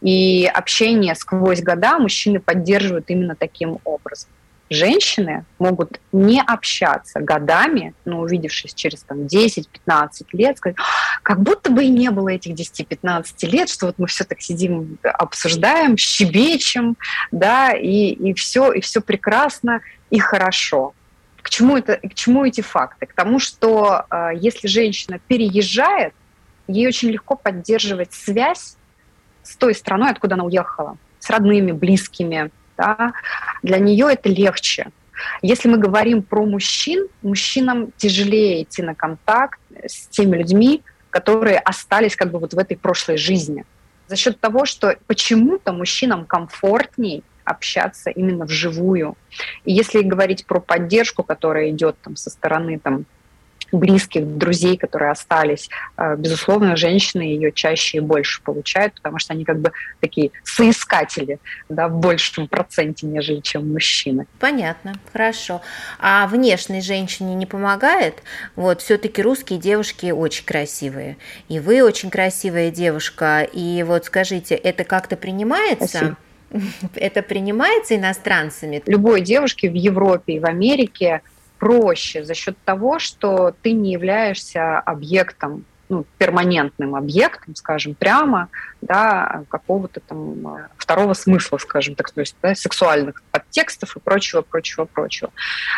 И 0.01 0.51
общение 0.53 1.15
сквозь 1.15 1.63
года 1.63 2.01
мужчины 2.01 2.41
поддерживают 2.41 3.09
именно 3.09 3.37
таким 3.37 3.79
образом 3.85 4.31
женщины 4.71 5.45
могут 5.59 6.01
не 6.13 6.41
общаться 6.41 7.21
годами, 7.21 7.95
но 8.05 8.21
увидевшись 8.21 8.75
через 8.75 9.03
там, 9.03 9.27
10-15 9.27 9.67
лет, 10.33 10.59
сказать, 10.59 10.77
как 11.23 11.41
будто 11.41 11.71
бы 11.71 11.85
и 11.85 11.89
не 11.89 12.11
было 12.11 12.31
этих 12.31 12.55
10-15 12.55 13.25
лет, 13.43 13.69
что 13.69 13.87
вот 13.87 13.99
мы 13.99 14.07
все 14.07 14.25
так 14.25 14.41
сидим, 14.41 14.99
обсуждаем, 15.03 15.97
щебечем, 15.97 16.97
да, 17.31 17.73
и, 17.73 18.11
и, 18.11 18.35
все, 18.35 18.73
и 18.73 18.81
все 18.81 19.01
прекрасно 19.01 19.81
и 20.11 20.19
хорошо. 20.19 20.95
К 21.43 21.51
чему, 21.51 21.77
это, 21.77 21.97
к 21.97 22.15
чему 22.15 22.45
эти 22.45 22.63
факты? 22.63 23.07
К 23.07 23.13
тому, 23.13 23.39
что 23.39 24.07
э, 24.11 24.31
если 24.37 24.67
женщина 24.67 25.19
переезжает, 25.29 26.15
ей 26.69 26.87
очень 26.89 27.11
легко 27.11 27.37
поддерживать 27.37 28.15
связь 28.15 28.77
с 29.43 29.57
той 29.57 29.75
страной, 29.75 30.11
откуда 30.11 30.37
она 30.37 30.45
уехала, 30.45 30.97
с 31.19 31.29
родными, 31.29 31.73
близкими, 31.73 32.51
да, 32.77 33.13
для 33.63 33.79
нее 33.79 34.09
это 34.13 34.29
легче. 34.29 34.91
Если 35.43 35.69
мы 35.69 35.79
говорим 35.79 36.23
про 36.23 36.45
мужчин, 36.45 37.09
мужчинам 37.23 37.93
тяжелее 37.97 38.63
идти 38.63 38.83
на 38.83 38.95
контакт 38.95 39.61
с 39.87 40.07
теми 40.09 40.37
людьми, 40.37 40.83
которые 41.11 41.59
остались 41.59 42.17
как 42.17 42.31
бы 42.31 42.39
вот 42.39 42.55
в 42.55 42.59
этой 42.59 42.77
прошлой 42.77 43.17
жизни. 43.17 43.65
За 44.09 44.17
счет 44.17 44.41
того, 44.41 44.67
что 44.67 44.97
почему-то 45.07 45.73
мужчинам 45.73 46.27
комфортней 46.27 47.23
общаться 47.45 48.11
именно 48.11 48.45
вживую. 48.47 49.17
И 49.65 49.73
если 49.73 50.03
говорить 50.03 50.47
про 50.47 50.61
поддержку, 50.61 51.23
которая 51.23 51.71
идет 51.71 51.97
там 52.03 52.17
со 52.17 52.31
стороны 52.31 52.79
там 52.79 53.05
близких, 53.79 54.27
друзей, 54.39 54.77
которые 54.77 55.11
остались, 55.11 55.69
э, 55.97 56.17
безусловно, 56.17 56.77
женщины 56.77 57.23
ее 57.23 57.53
чаще 57.53 57.99
и 57.99 58.01
больше 58.01 58.43
получают, 58.43 58.95
потому 58.95 59.19
что 59.19 59.33
они 59.33 59.45
как 59.45 59.61
бы 59.61 59.73
такие 60.01 60.31
соискатели 60.45 61.39
да, 61.69 61.89
в 61.89 61.99
большем 61.99 62.49
проценте, 62.49 63.07
нежели 63.07 63.41
чем 63.41 63.73
мужчины. 63.73 64.27
Понятно, 64.39 64.95
хорошо. 65.13 65.61
А 65.99 66.27
внешней 66.27 66.81
женщине 66.81 67.35
не 67.35 67.47
помогает? 67.47 68.23
Вот, 68.57 68.83
все-таки 68.83 69.23
русские 69.23 69.59
девушки 69.59 70.11
очень 70.11 70.45
красивые. 70.45 71.17
И 71.49 71.61
вы 71.61 71.83
очень 71.83 72.11
красивая 72.11 72.71
девушка. 72.71 73.43
И 73.53 73.83
вот 73.83 74.07
скажите, 74.07 74.55
это 74.55 74.85
как-то 74.85 75.17
принимается? 75.17 75.87
Спасибо. 75.87 76.17
Это 76.95 77.23
принимается 77.23 77.97
иностранцами? 77.97 78.83
Любой 78.87 79.21
девушке 79.21 79.69
в 79.69 79.75
Европе 79.75 80.35
и 80.35 80.39
в 80.39 80.47
Америке 80.47 81.23
проще 81.59 82.25
за 82.25 82.35
счет 82.35 82.57
того, 82.65 82.99
что 82.99 83.55
ты 83.63 83.73
не 83.73 83.93
являешься 83.93 84.79
объектом 84.79 85.65
ну, 85.89 86.07
перманентным 86.19 86.95
объектом, 86.95 87.55
скажем, 87.55 87.95
прямо, 87.95 88.49
да, 88.81 89.45
какого-то 89.49 90.01
там 90.01 90.57
э, 90.57 90.69
второго 90.77 91.15
смысла, 91.15 91.59
скажем 91.59 91.95
так, 91.95 92.11
то 92.11 92.21
есть 92.21 92.37
да, 92.43 92.55
сексуальных 92.55 93.23
подтекстов 93.31 93.97
и 93.97 94.01
прочего, 94.01 94.43
прочего, 94.43 94.87
прочего. 94.87 95.31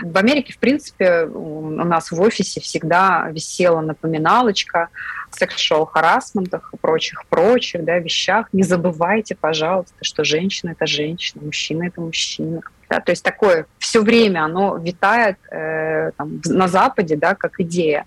В 0.03 0.17
Америке, 0.17 0.53
в 0.53 0.59
принципе, 0.59 1.25
у 1.25 1.71
нас 1.71 2.11
в 2.11 2.21
офисе 2.21 2.61
всегда 2.61 3.29
висела 3.31 3.81
напоминалочка 3.81 4.89
о 5.31 5.45
sexual 5.45 5.87
харасментах 5.87 6.71
и 6.73 6.77
прочих, 6.77 7.27
прочих, 7.27 7.85
да, 7.85 7.99
вещах. 7.99 8.49
Не 8.53 8.63
забывайте, 8.63 9.35
пожалуйста, 9.35 9.97
что 10.03 10.25
женщина– 10.25 10.71
это 10.79 10.87
женщина, 10.87 11.43
мужчина– 11.45 11.85
это 11.89 12.01
мужчина. 12.01 12.61
Да, 12.89 13.01
то 13.01 13.13
есть 13.13 13.25
такое 13.25 13.67
все 13.79 14.03
время 14.03 14.45
оно 14.45 14.77
витает 14.77 15.37
э, 15.51 16.13
там, 16.17 16.41
на 16.45 16.69
Западе, 16.69 17.17
да, 17.17 17.35
как 17.35 17.61
идея. 17.61 18.07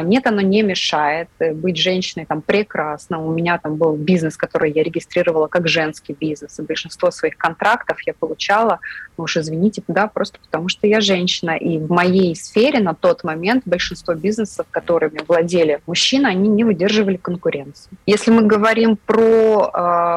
А 0.00 0.02
нет, 0.02 0.26
оно 0.26 0.40
не 0.40 0.62
мешает. 0.62 1.28
Э, 1.40 1.52
быть 1.52 1.76
женщиной 1.76 2.24
там 2.24 2.40
прекрасно. 2.40 3.22
У 3.22 3.32
меня 3.32 3.58
там 3.58 3.76
был 3.76 3.96
бизнес, 3.96 4.36
который 4.36 4.72
я 4.72 4.82
регистрировала 4.82 5.46
как 5.46 5.68
женский 5.68 6.16
бизнес. 6.18 6.58
И 6.58 6.62
большинство 6.62 7.10
своих 7.10 7.36
контрактов 7.36 7.98
я 8.06 8.14
получала, 8.14 8.80
ну 9.18 9.24
уж 9.24 9.36
извините, 9.36 9.82
да, 9.88 10.06
просто 10.06 10.38
потому 10.40 10.68
что 10.70 10.86
я 10.86 11.02
женщина. 11.02 11.50
И 11.50 11.76
в 11.76 11.90
моей 11.90 12.34
сфере 12.34 12.80
на 12.80 12.94
тот 12.94 13.24
момент 13.24 13.64
большинство 13.66 14.14
бизнесов, 14.14 14.66
которыми 14.70 15.20
владели 15.28 15.80
мужчины, 15.86 16.28
они 16.28 16.48
не 16.48 16.64
выдерживали 16.64 17.16
конкуренции. 17.16 17.90
Если 18.06 18.30
мы 18.30 18.46
говорим 18.46 18.96
про 18.96 19.70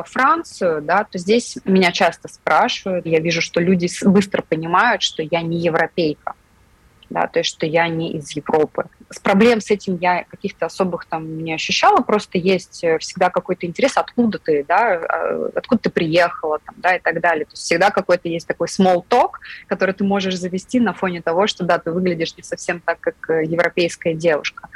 э, 0.05 0.09
Францию, 0.09 0.81
да, 0.81 1.03
то 1.03 1.17
здесь 1.17 1.57
меня 1.65 1.91
часто 1.91 2.29
спрашивают. 2.29 3.05
Я 3.05 3.19
вижу, 3.19 3.41
что 3.41 3.59
люди 3.59 3.87
быстро 4.01 4.41
понимают, 4.41 5.01
что 5.01 5.21
я 5.23 5.41
не 5.41 5.57
европейка 5.57 6.35
да, 7.13 7.27
то 7.27 7.39
есть 7.39 7.51
что 7.51 7.65
я 7.65 7.87
не 7.87 8.13
из 8.13 8.31
Европы. 8.35 8.85
С 9.09 9.19
проблем 9.19 9.61
с 9.61 9.69
этим 9.69 9.97
я 10.01 10.23
каких-то 10.23 10.65
особых 10.65 11.05
там 11.05 11.43
не 11.43 11.53
ощущала, 11.53 12.01
просто 12.01 12.39
есть 12.39 12.83
э, 12.83 12.97
всегда 12.97 13.29
какой-то 13.29 13.67
интерес, 13.67 13.97
откуда 13.97 14.39
ты, 14.39 14.65
да, 14.67 14.95
а, 14.95 15.51
откуда 15.55 15.83
ты 15.83 15.89
приехала, 15.91 16.59
там, 16.65 16.75
да, 16.77 16.95
и 16.95 16.99
так 16.99 17.21
далее. 17.21 17.45
То 17.45 17.51
есть 17.51 17.63
всегда 17.63 17.91
какой-то 17.91 18.27
есть 18.27 18.47
такой 18.47 18.67
small 18.67 19.05
talk, 19.07 19.33
который 19.67 19.93
ты 19.93 20.03
можешь 20.03 20.35
завести 20.37 20.79
на 20.79 20.93
фоне 20.93 21.21
того, 21.21 21.45
что, 21.45 21.63
да, 21.63 21.77
ты 21.77 21.91
выглядишь 21.91 22.35
не 22.35 22.43
совсем 22.43 22.79
так, 22.79 22.99
как 22.99 23.29
э, 23.29 23.43
европейская 23.45 24.15
девушка. 24.15 24.69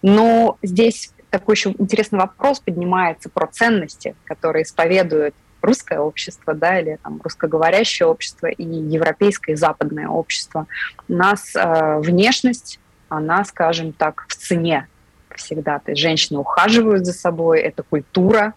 Но 0.00 0.56
здесь 0.62 1.12
такой 1.28 1.56
еще 1.56 1.74
интересный 1.78 2.18
вопрос 2.18 2.60
поднимается 2.60 3.28
про 3.28 3.46
ценности, 3.48 4.16
которые 4.24 4.62
исповедуют 4.62 5.34
русское 5.62 5.98
общество, 5.98 6.54
да, 6.54 6.80
или 6.80 6.98
там 7.02 7.20
русскоговорящее 7.22 8.06
общество 8.06 8.46
и 8.46 8.64
европейское 8.64 9.54
и 9.54 9.58
западное 9.58 10.08
общество. 10.08 10.66
У 11.08 11.14
нас 11.14 11.54
э, 11.54 11.98
внешность, 12.00 12.78
она, 13.08 13.44
скажем 13.44 13.92
так, 13.92 14.26
в 14.28 14.34
цене 14.34 14.88
всегда. 15.36 15.78
То 15.78 15.92
есть 15.92 16.00
женщины 16.02 16.38
ухаживают 16.38 17.06
за 17.06 17.12
собой, 17.12 17.60
это 17.60 17.82
культура, 17.82 18.54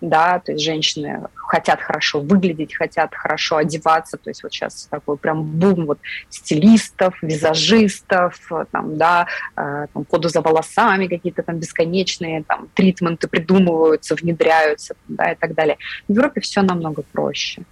да, 0.00 0.38
то 0.38 0.52
есть 0.52 0.64
женщины 0.64 1.26
хотят 1.34 1.80
хорошо 1.80 2.20
выглядеть, 2.20 2.74
хотят 2.74 3.14
хорошо 3.14 3.56
одеваться, 3.56 4.16
то 4.16 4.30
есть 4.30 4.42
вот 4.42 4.52
сейчас 4.52 4.86
такой 4.90 5.16
прям 5.16 5.42
бум 5.42 5.86
вот 5.86 5.98
стилистов, 6.28 7.22
визажистов, 7.22 8.40
там, 8.70 8.96
да, 8.96 9.26
э, 9.56 9.86
там, 9.92 10.06
ходу 10.08 10.28
за 10.28 10.40
волосами 10.40 11.06
какие-то 11.06 11.42
там 11.42 11.58
бесконечные 11.58 12.44
там 12.44 12.68
тритменты 12.74 13.28
придумываются, 13.28 14.14
внедряются, 14.14 14.94
да, 15.08 15.32
и 15.32 15.34
так 15.34 15.54
далее. 15.54 15.76
В 16.08 16.12
Европе 16.12 16.40
все 16.40 16.62
намного 16.62 17.02
проще. 17.02 17.62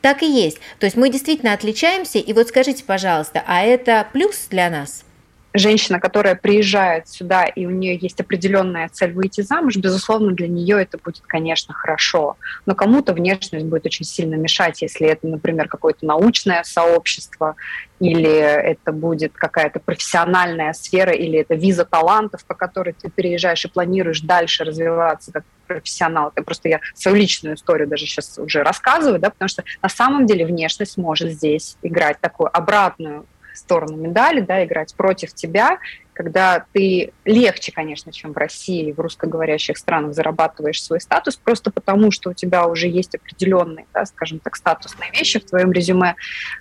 Так 0.00 0.22
и 0.22 0.30
есть. 0.30 0.58
То 0.78 0.86
есть 0.86 0.96
мы 0.96 1.10
действительно 1.10 1.52
отличаемся, 1.52 2.18
и 2.18 2.32
вот 2.32 2.48
скажите, 2.48 2.84
пожалуйста, 2.84 3.42
а 3.46 3.62
это 3.62 4.06
плюс 4.12 4.46
для 4.50 4.70
нас? 4.70 5.04
Женщина, 5.54 6.00
которая 6.00 6.34
приезжает 6.34 7.08
сюда, 7.08 7.44
и 7.44 7.66
у 7.66 7.70
нее 7.70 7.96
есть 7.96 8.20
определенная 8.20 8.88
цель 8.88 9.12
выйти 9.12 9.42
замуж, 9.42 9.76
безусловно, 9.76 10.32
для 10.32 10.48
нее 10.48 10.82
это 10.82 10.98
будет, 10.98 11.22
конечно, 11.26 11.74
хорошо. 11.74 12.36
Но 12.66 12.74
кому-то 12.74 13.12
внешность 13.12 13.66
будет 13.66 13.86
очень 13.86 14.04
сильно 14.04 14.34
мешать, 14.34 14.82
если 14.82 15.06
это, 15.08 15.26
например, 15.26 15.68
какое-то 15.68 16.06
научное 16.06 16.62
сообщество, 16.64 17.56
или 18.00 18.30
это 18.30 18.92
будет 18.92 19.32
какая-то 19.34 19.78
профессиональная 19.78 20.72
сфера, 20.72 21.12
или 21.12 21.38
это 21.38 21.54
виза 21.54 21.84
талантов, 21.84 22.44
по 22.44 22.54
которой 22.54 22.94
ты 22.94 23.08
переезжаешь 23.10 23.64
и 23.64 23.68
планируешь 23.68 24.22
дальше 24.22 24.64
развиваться 24.64 25.32
как 25.32 25.44
профессионал. 25.68 26.32
Это 26.34 26.42
просто 26.42 26.68
я 26.68 26.80
свою 26.94 27.16
личную 27.16 27.54
историю 27.56 27.88
даже 27.88 28.06
сейчас 28.06 28.38
уже 28.38 28.62
рассказываю, 28.62 29.20
да, 29.20 29.30
потому 29.30 29.48
что 29.48 29.62
на 29.80 29.88
самом 29.88 30.26
деле 30.26 30.44
внешность 30.44 30.96
может 30.96 31.30
здесь 31.30 31.76
играть 31.82 32.18
такую 32.20 32.54
обратную 32.54 33.26
сторону 33.56 33.96
медали, 33.96 34.40
да, 34.40 34.64
играть 34.64 34.94
против 34.94 35.34
тебя, 35.34 35.78
когда 36.12 36.66
ты 36.72 37.12
легче, 37.24 37.72
конечно, 37.72 38.12
чем 38.12 38.32
в 38.32 38.36
России, 38.36 38.92
в 38.92 39.00
русскоговорящих 39.00 39.78
странах 39.78 40.14
зарабатываешь 40.14 40.82
свой 40.82 41.00
статус, 41.00 41.36
просто 41.36 41.70
потому, 41.70 42.10
что 42.10 42.30
у 42.30 42.34
тебя 42.34 42.66
уже 42.66 42.88
есть 42.88 43.14
определенные, 43.14 43.86
да, 43.94 44.04
скажем 44.04 44.38
так, 44.38 44.56
статусные 44.56 45.10
вещи 45.12 45.40
в 45.40 45.46
твоем 45.46 45.72
резюме, 45.72 46.16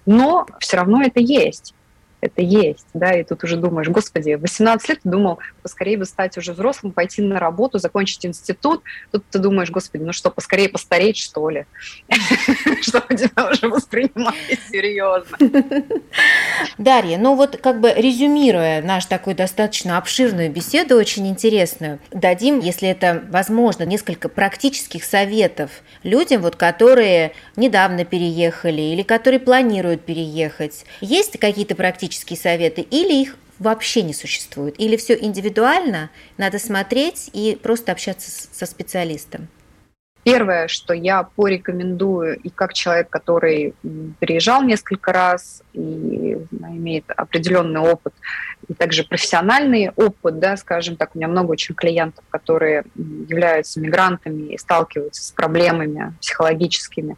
но 0.05 0.47
все 0.59 0.77
равно 0.77 1.01
это 1.01 1.19
есть 1.19 1.73
это 2.21 2.41
есть, 2.41 2.85
да, 2.93 3.13
и 3.13 3.23
тут 3.23 3.43
уже 3.43 3.57
думаешь, 3.57 3.89
господи, 3.89 4.33
18 4.35 4.89
лет 4.89 4.99
ты 5.01 5.09
думал, 5.09 5.39
поскорее 5.63 5.97
бы 5.97 6.05
стать 6.05 6.37
уже 6.37 6.53
взрослым, 6.53 6.93
пойти 6.93 7.21
на 7.23 7.39
работу, 7.39 7.79
закончить 7.79 8.25
институт, 8.25 8.83
тут 9.11 9.23
ты 9.29 9.39
думаешь, 9.39 9.71
господи, 9.71 10.03
ну 10.03 10.13
что, 10.13 10.29
поскорее 10.29 10.69
постареть, 10.69 11.17
что 11.17 11.49
ли, 11.49 11.65
чтобы 12.81 13.15
тебя 13.15 13.49
уже 13.49 13.67
воспринимали 13.67 14.59
серьезно. 14.71 15.37
Дарья, 16.77 17.17
ну 17.17 17.35
вот 17.35 17.57
как 17.57 17.81
бы 17.81 17.91
резюмируя 17.91 18.83
наш 18.83 19.05
такой 19.05 19.33
достаточно 19.33 19.97
обширную 19.97 20.51
беседу, 20.51 20.95
очень 20.95 21.27
интересную, 21.27 21.99
дадим, 22.11 22.59
если 22.59 22.87
это 22.89 23.23
возможно, 23.29 23.83
несколько 23.83 24.29
практических 24.29 25.03
советов 25.03 25.71
людям, 26.03 26.43
вот, 26.43 26.55
которые 26.55 27.31
недавно 27.55 28.05
переехали 28.05 28.81
или 28.81 29.01
которые 29.01 29.39
планируют 29.39 30.05
переехать. 30.05 30.85
Есть 31.01 31.39
какие-то 31.39 31.75
практические 31.75 32.10
практические 32.11 32.37
советы, 32.37 32.81
или 32.81 33.21
их 33.21 33.37
вообще 33.57 34.01
не 34.01 34.13
существует, 34.13 34.75
или 34.77 34.97
все 34.97 35.17
индивидуально, 35.17 36.09
надо 36.37 36.59
смотреть 36.59 37.29
и 37.31 37.57
просто 37.61 37.93
общаться 37.93 38.29
со 38.51 38.65
специалистом? 38.65 39.47
Первое, 40.23 40.67
что 40.67 40.93
я 40.93 41.23
порекомендую, 41.23 42.37
и 42.37 42.49
как 42.49 42.73
человек, 42.73 43.09
который 43.09 43.73
переезжал 44.19 44.61
несколько 44.61 45.13
раз 45.13 45.63
и 45.73 46.37
имеет 46.51 47.05
определенный 47.15 47.79
опыт, 47.79 48.13
и 48.67 48.73
также 48.73 49.03
профессиональный 49.03 49.91
опыт, 49.95 50.37
да, 50.37 50.57
скажем 50.57 50.97
так, 50.97 51.15
у 51.15 51.17
меня 51.17 51.29
много 51.29 51.51
очень 51.51 51.73
клиентов, 51.73 52.25
которые 52.29 52.83
являются 52.95 53.79
мигрантами 53.79 54.53
и 54.53 54.57
сталкиваются 54.57 55.23
с 55.23 55.31
проблемами 55.31 56.13
психологическими. 56.19 57.15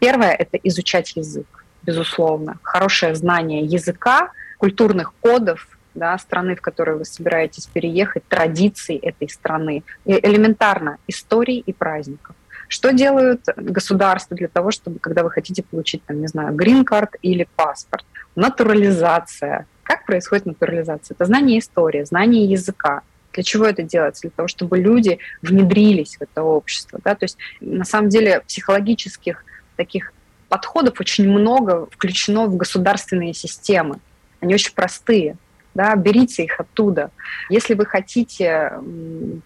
Первое– 0.00 0.32
это 0.38 0.56
изучать 0.56 1.14
язык 1.14 1.59
безусловно. 1.82 2.58
Хорошее 2.62 3.14
знание 3.14 3.64
языка, 3.64 4.30
культурных 4.58 5.14
кодов, 5.20 5.66
да, 5.94 6.16
страны, 6.18 6.54
в 6.54 6.60
которую 6.60 6.98
вы 6.98 7.04
собираетесь 7.04 7.66
переехать, 7.66 8.26
традиций 8.28 8.96
этой 8.96 9.28
страны, 9.28 9.82
и 10.04 10.12
элементарно 10.12 10.98
историй 11.06 11.58
и 11.58 11.72
праздников. 11.72 12.36
Что 12.68 12.92
делают 12.92 13.46
государства 13.56 14.36
для 14.36 14.46
того, 14.46 14.70
чтобы, 14.70 15.00
когда 15.00 15.24
вы 15.24 15.30
хотите 15.30 15.64
получить, 15.64 16.04
там, 16.04 16.20
не 16.20 16.28
знаю, 16.28 16.54
грин-карт 16.54 17.16
или 17.20 17.48
паспорт? 17.56 18.04
Натурализация. 18.36 19.66
Как 19.82 20.06
происходит 20.06 20.46
натурализация? 20.46 21.16
Это 21.16 21.24
знание 21.24 21.58
истории, 21.58 22.04
знание 22.04 22.44
языка. 22.44 23.02
Для 23.32 23.42
чего 23.42 23.64
это 23.64 23.82
делается? 23.82 24.22
Для 24.22 24.30
того, 24.30 24.46
чтобы 24.46 24.78
люди 24.78 25.18
внедрились 25.42 26.16
в 26.16 26.22
это 26.22 26.42
общество. 26.42 27.00
Да? 27.02 27.16
То 27.16 27.24
есть 27.24 27.38
на 27.60 27.84
самом 27.84 28.08
деле 28.08 28.40
психологических 28.46 29.44
таких 29.74 30.12
подходов 30.50 31.00
очень 31.00 31.26
много 31.30 31.86
включено 31.86 32.46
в 32.46 32.56
государственные 32.56 33.32
системы. 33.32 34.00
Они 34.40 34.52
очень 34.52 34.74
простые. 34.74 35.36
Да, 35.74 35.94
берите 35.94 36.44
их 36.44 36.58
оттуда. 36.58 37.10
Если 37.48 37.74
вы 37.74 37.86
хотите 37.86 38.72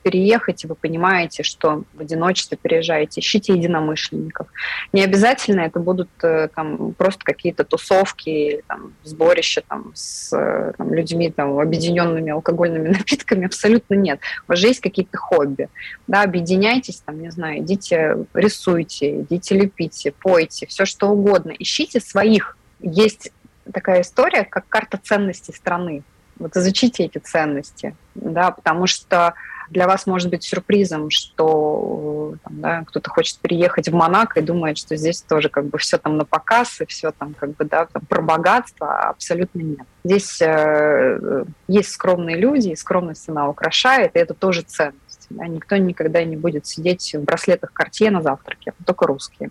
переехать, 0.03 0.65
и 0.65 0.67
вы 0.67 0.75
понимаете, 0.75 1.43
что 1.43 1.85
в 1.93 2.01
одиночестве 2.01 2.57
переезжаете, 2.57 3.21
ищите 3.21 3.53
единомышленников. 3.53 4.47
Не 4.93 5.05
обязательно 5.05 5.61
это 5.61 5.81
будут 5.81 6.09
э, 6.23 6.49
там, 6.55 6.95
просто 6.95 7.25
какие-то 7.25 7.65
тусовки, 7.65 8.63
там, 8.67 8.95
сборища 9.03 9.63
там, 9.69 9.93
с 9.95 10.31
там, 10.79 10.95
людьми, 10.95 11.31
там, 11.31 11.59
объединенными 11.59 12.33
алкогольными 12.33 12.89
напитками. 12.97 13.45
Абсолютно 13.45 13.95
нет. 13.95 14.21
У 14.49 14.53
вас 14.53 14.59
же 14.59 14.69
есть 14.69 14.81
какие-то 14.81 15.19
хобби. 15.19 15.69
Да, 16.07 16.23
объединяйтесь, 16.23 17.03
там, 17.05 17.21
не 17.21 17.31
знаю, 17.31 17.61
идите 17.61 18.27
рисуйте, 18.33 19.21
идите 19.21 19.55
лепите, 19.57 20.13
пойте, 20.13 20.67
все 20.67 20.87
что 20.87 21.09
угодно. 21.09 21.53
Ищите 21.59 22.01
своих. 22.01 22.57
Есть 22.81 23.31
такая 23.73 24.03
история, 24.03 24.45
как 24.45 24.69
карта 24.69 24.99
ценностей 25.03 25.53
страны. 25.53 26.03
Вот 26.39 26.57
изучите 26.57 27.05
эти 27.05 27.19
ценности, 27.19 27.95
да, 28.15 28.51
потому 28.51 28.87
что 28.87 29.35
для 29.71 29.87
вас 29.87 30.07
может 30.07 30.31
быть 30.31 30.45
сюрпризом, 30.45 31.11
что 31.11 32.35
там, 32.45 32.61
да, 32.61 32.85
кто-то 32.87 33.11
хочет 33.11 33.39
переехать 33.39 33.89
в 33.89 33.95
Монако 33.95 34.41
и 34.41 34.43
думает, 34.43 34.79
что 34.79 34.97
здесь 34.97 35.23
тоже 35.23 35.49
как 35.49 35.67
бы 35.67 35.79
все 35.79 35.99
там 35.99 36.17
на 36.17 36.25
показ 36.25 36.81
и 36.81 36.87
все 36.87 37.13
там 37.13 37.35
как 37.35 37.57
бы 37.57 37.65
да 37.65 37.87
там, 37.87 38.03
про 38.07 38.21
богатство, 38.21 38.89
а 38.89 39.11
абсолютно 39.11 39.61
нет. 39.61 39.87
Здесь 40.05 40.41
э, 40.43 41.45
есть 41.67 41.91
скромные 41.91 42.37
люди, 42.37 42.69
и 42.69 42.77
скромность 42.77 43.29
она 43.29 43.49
украшает, 43.49 44.15
и 44.15 44.19
это 44.19 44.35
тоже 44.35 44.63
ценность. 44.63 45.27
Да? 45.31 45.47
Никто 45.47 45.77
никогда 45.77 46.23
не 46.25 46.37
будет 46.37 46.67
сидеть 46.67 47.15
в 47.15 47.23
браслетах 47.23 47.73
Cartier 47.73 48.11
на 48.11 48.23
завтраке, 48.23 48.75
только 48.85 49.07
русские. 49.07 49.51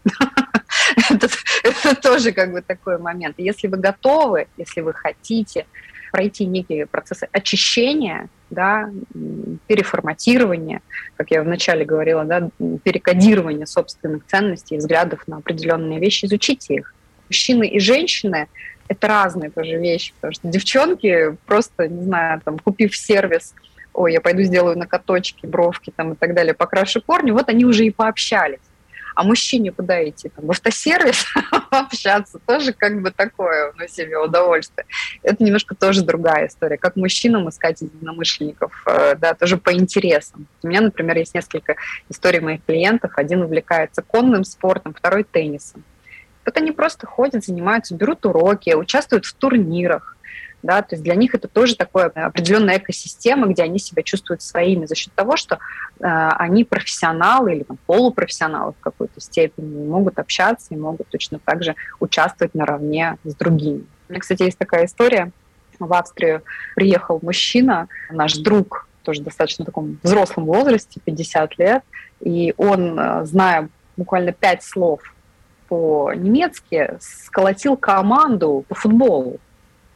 это 1.09 1.95
тоже 2.01 2.31
как 2.31 2.51
бы 2.51 2.61
такой 2.61 2.97
момент. 2.97 3.35
Если 3.37 3.67
вы 3.67 3.77
готовы, 3.77 4.47
если 4.57 4.81
вы 4.81 4.93
хотите 4.93 5.65
пройти 6.13 6.45
некие 6.45 6.85
процессы 6.85 7.27
очищения, 7.31 8.29
да, 8.51 8.91
переформатирования, 9.65 10.81
как 11.17 11.31
я 11.31 11.41
вначале 11.41 11.85
говорила, 11.85 12.23
да, 12.23 12.49
перекодирования 12.83 13.65
собственных 13.65 14.23
ценностей 14.27 14.75
и 14.75 14.77
взглядов 14.77 15.27
на 15.27 15.37
определенные 15.37 15.99
вещи, 15.99 16.25
изучите 16.25 16.75
их. 16.75 16.93
Мужчины 17.29 17.67
и 17.67 17.79
женщины– 17.79 18.47
это 18.87 19.07
разные 19.07 19.49
тоже 19.49 19.79
вещи, 19.79 20.13
потому 20.13 20.33
что 20.33 20.47
девчонки 20.49 21.35
просто, 21.47 21.87
не 21.87 22.03
знаю, 22.03 22.41
там, 22.45 22.59
купив 22.59 22.95
сервис, 22.95 23.55
ой, 23.91 24.13
я 24.13 24.21
пойду 24.21 24.43
сделаю 24.43 24.77
накаточки, 24.77 25.47
бровки 25.47 25.91
там 25.95 26.13
и 26.13 26.15
так 26.15 26.35
далее, 26.35 26.53
покрашу 26.53 27.01
корни, 27.01 27.31
вот 27.31 27.49
они 27.49 27.65
уже 27.65 27.87
и 27.87 27.89
пообщались. 27.89 28.59
А 29.15 29.23
мужчине 29.23 29.71
куда 29.71 30.07
идти? 30.07 30.29
Там, 30.29 30.45
в 30.45 30.51
автосервис 30.51 31.25
общаться 31.69 32.39
тоже 32.45 32.73
как 32.73 33.01
бы 33.01 33.11
такое 33.11 33.73
на 33.73 33.87
себе 33.87 34.17
удовольствие. 34.17 34.85
Это 35.21 35.43
немножко 35.43 35.75
тоже 35.75 36.03
другая 36.03 36.47
история. 36.47 36.77
Как 36.77 36.95
мужчинам 36.95 37.49
искать 37.49 37.81
единомышленников, 37.81 38.71
э, 38.87 39.15
да, 39.15 39.33
тоже 39.33 39.57
по 39.57 39.73
интересам. 39.73 40.47
У 40.63 40.67
меня, 40.67 40.81
например, 40.81 41.17
есть 41.17 41.35
несколько 41.35 41.75
историй 42.09 42.39
моих 42.39 42.63
клиентов. 42.65 43.11
Один 43.15 43.41
увлекается 43.41 44.01
конным 44.01 44.43
спортом, 44.43 44.93
второй 44.93 45.23
теннисом. 45.23 45.83
Вот 46.45 46.57
они 46.57 46.71
просто 46.71 47.07
ходят, 47.07 47.45
занимаются, 47.45 47.95
берут 47.95 48.25
уроки, 48.25 48.73
участвуют 48.73 49.25
в 49.25 49.33
турнирах, 49.33 50.12
да, 50.63 50.81
то 50.81 50.95
есть 50.95 51.03
для 51.03 51.15
них 51.15 51.35
это 51.35 51.49
тоже 51.49 51.75
такое 51.75 52.05
определенная 52.05 52.77
экосистема, 52.77 53.47
где 53.47 53.63
они 53.63 53.79
себя 53.79 54.01
чувствуют 54.01 54.41
своими 54.41 54.85
за 54.85 54.95
счет 54.95 55.13
того, 55.13 55.35
что 55.35 55.55
э, 55.55 55.59
они 55.99 56.63
профессионалы 56.63 57.53
или 57.53 57.63
там, 57.63 57.77
полупрофессионалы 57.85 58.71
в 58.71 58.79
какой-то 58.79 59.19
степени, 59.19 59.85
могут 59.85 60.17
общаться 60.19 60.73
и 60.73 60.77
могут 60.77 61.09
точно 61.09 61.39
так 61.43 61.63
же 61.63 61.75
участвовать 61.99 62.55
наравне 62.55 63.17
с 63.25 63.35
другими. 63.35 63.85
У 64.07 64.13
меня, 64.13 64.21
кстати, 64.21 64.43
есть 64.43 64.57
такая 64.57 64.85
история. 64.85 65.31
В 65.79 65.93
Австрию 65.93 66.43
приехал 66.75 67.19
мужчина, 67.21 67.89
наш 68.09 68.35
друг, 68.37 68.87
тоже 69.03 69.21
достаточно 69.21 69.63
в 69.63 69.65
таком 69.65 69.99
взрослом 70.01 70.45
возрасте, 70.45 71.01
50 71.03 71.57
лет, 71.57 71.83
и 72.21 72.53
он, 72.55 72.97
э, 72.97 73.25
зная 73.25 73.67
буквально 73.97 74.31
пять 74.31 74.63
слов 74.63 75.01
по-немецки, 75.67 76.97
сколотил 77.01 77.75
команду 77.75 78.63
по 78.69 78.75
футболу. 78.75 79.39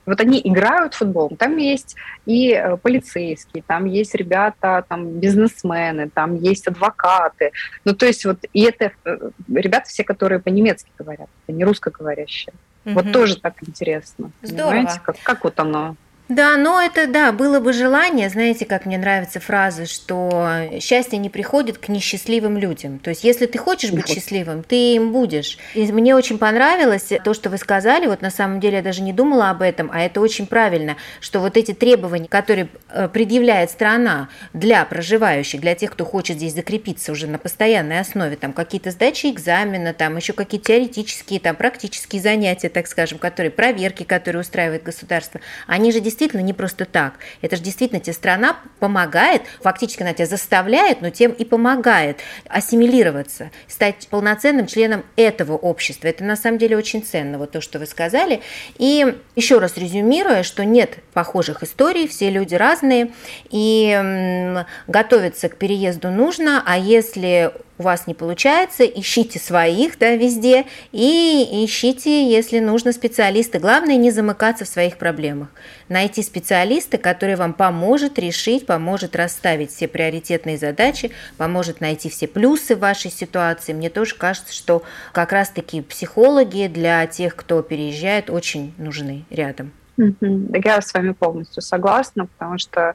Вот 0.08 0.22
они 0.22 0.42
играют 0.44 0.94
в 0.94 0.98
футбол, 0.98 1.30
там 1.38 1.58
есть 1.58 1.96
и 2.26 2.54
э, 2.54 2.78
полицейские, 2.78 3.64
там 3.68 3.86
есть 3.86 4.16
ребята, 4.16 4.84
там 4.88 5.20
бизнесмены, 5.20 6.10
там 6.10 6.36
есть 6.36 6.68
адвокаты. 6.68 7.52
Ну, 7.86 7.94
то 7.94 8.06
есть 8.06 8.26
вот, 8.26 8.40
и 8.54 8.64
это 8.64 8.92
э, 9.06 9.30
ребята 9.54 9.90
все, 9.90 10.04
которые 10.04 10.40
по-немецки 10.40 10.90
говорят, 10.98 11.30
это 11.46 11.56
не 11.56 11.66
русскоговорящие. 11.66 12.54
Угу. 12.86 12.94
Вот 12.94 13.12
тоже 13.12 13.40
так 13.40 13.56
интересно. 13.62 14.32
Здорово. 14.42 14.72
Понимаете, 14.72 15.02
как, 15.04 15.18
как 15.22 15.44
вот 15.44 15.60
оно 15.60 15.96
да, 16.30 16.58
но 16.58 16.82
это, 16.82 17.08
да, 17.08 17.32
было 17.32 17.62
бы 17.62 17.72
желание, 17.72 18.30
знаете, 18.30 18.66
как 18.66 18.86
мне 18.86 18.98
нравится 18.98 19.40
фраза, 19.40 19.86
что 19.86 20.68
счастье 20.82 21.18
не 21.18 21.30
приходит 21.30 21.78
к 21.78 21.88
несчастливым 21.88 22.58
людям. 22.58 23.00
То 23.00 23.12
есть, 23.12 23.24
если 23.24 23.46
ты 23.46 23.58
хочешь 23.58 23.92
быть 23.92 24.10
счастливым, 24.10 24.64
ты 24.64 24.96
им 24.96 25.14
будешь. 25.14 25.58
И 25.74 25.90
мне 25.92 26.16
очень 26.16 26.38
понравилось 26.38 27.14
то, 27.24 27.34
что 27.34 27.50
вы 27.50 27.58
сказали, 27.58 28.08
вот 28.08 28.22
на 28.22 28.30
самом 28.30 28.60
деле 28.60 28.78
я 28.78 28.84
даже 28.84 29.02
не 29.02 29.14
думала 29.14 29.50
об 29.50 29.62
этом, 29.62 29.90
а 29.94 30.02
это 30.02 30.20
очень 30.20 30.48
правильно, 30.48 30.98
что 31.22 31.40
вот 31.40 31.56
эти 31.56 31.74
требования, 31.74 32.28
которые 32.28 32.68
э, 32.90 33.08
предъявляет 33.08 33.72
страна 33.72 34.28
для 34.52 34.84
проживающих, 34.84 35.62
для 35.62 35.76
тех, 35.76 35.94
кто 35.94 36.04
хочет 36.04 36.38
здесь 36.38 36.54
закрепиться 36.54 37.14
уже 37.14 37.28
на 37.28 37.38
постоянной 37.38 38.02
основе, 38.02 38.36
там 38.36 38.52
какие-то 38.52 38.92
сдачи 38.92 39.28
экзамена, 39.28 39.94
там 39.94 40.18
еще 40.18 40.34
какие-то 40.34 40.68
теоретические, 40.68 41.40
там 41.40 41.56
практические 41.56 42.22
занятия, 42.22 42.68
так 42.68 42.88
скажем, 42.88 43.18
которые, 43.18 43.52
проверки, 43.52 44.04
которые 44.04 44.42
устраивает 44.42 44.84
государство, 44.84 45.40
они 45.68 45.94
же 45.94 46.02
действительно 46.02 46.17
действительно 46.18 46.42
не 46.42 46.54
просто 46.54 46.86
так. 46.86 47.14
Это 47.42 47.56
же 47.58 47.62
действительно 47.62 48.02
тебе 48.02 48.14
страна 48.14 48.58
помогает, 48.80 49.44
фактически 49.62 50.02
она 50.02 50.14
тебя 50.14 50.26
заставляет, 50.26 51.02
но 51.02 51.12
тем 51.12 51.32
и 51.32 51.46
помогает 51.46 52.22
ассимилироваться, 52.50 53.52
стать 53.68 54.08
полноценным 54.10 54.66
членом 54.66 55.04
этого 55.16 55.54
общества. 55.54 56.08
Это 56.08 56.24
на 56.24 56.36
самом 56.36 56.58
деле 56.58 56.76
очень 56.76 57.04
ценно, 57.04 57.38
вот 57.38 57.52
то, 57.52 57.62
что 57.62 57.78
вы 57.78 57.86
сказали. 57.86 58.42
И 58.80 59.16
еще 59.36 59.60
раз 59.60 59.78
резюмируя, 59.78 60.42
что 60.42 60.66
нет 60.66 60.98
похожих 61.14 61.62
историй, 61.62 62.08
все 62.08 62.32
люди 62.32 62.56
разные, 62.56 63.12
и 63.52 64.64
готовиться 64.88 65.50
к 65.50 65.58
переезду 65.58 66.10
нужно, 66.10 66.64
а 66.66 66.80
если 66.80 67.54
у 67.78 67.84
вас 67.84 68.08
не 68.08 68.14
получается, 68.14 68.84
ищите 68.86 69.40
своих 69.40 69.98
да, 70.00 70.16
везде 70.16 70.66
и 70.92 71.66
ищите, 71.66 72.30
если 72.30 72.60
нужно, 72.60 72.92
специалисты. 72.92 73.60
Главное 73.60 73.96
не 73.96 74.12
замыкаться 74.12 74.66
в 74.66 74.68
своих 74.68 74.98
проблемах. 74.98 75.50
Найти 75.90 76.24
специалиста, 76.24 76.98
который 76.98 77.36
вам 77.36 77.54
поможет 77.54 78.20
решить, 78.20 78.66
поможет 78.66 79.16
расставить 79.16 79.72
все 79.72 79.88
приоритетные 79.88 80.58
задачи, 80.58 81.12
поможет 81.38 81.82
найти 81.82 82.10
все 82.10 82.28
плюсы 82.28 82.76
в 82.76 82.80
вашей 82.80 83.12
ситуации. 83.12 83.74
Мне 83.74 83.90
тоже 83.90 84.16
кажется, 84.16 84.54
что 84.54 84.84
как 85.14 85.32
раз-таки 85.32 85.82
психологи 85.82 86.68
для 86.68 87.06
тех, 87.08 87.36
кто 87.36 87.62
переезжает, 87.62 88.30
очень 88.30 88.74
нужны 88.78 89.26
рядом. 89.30 89.72
Да, 89.98 90.60
я 90.64 90.82
с 90.82 90.94
вами 90.94 91.12
полностью 91.12 91.62
согласна, 91.64 92.28
потому 92.28 92.60
что 92.60 92.94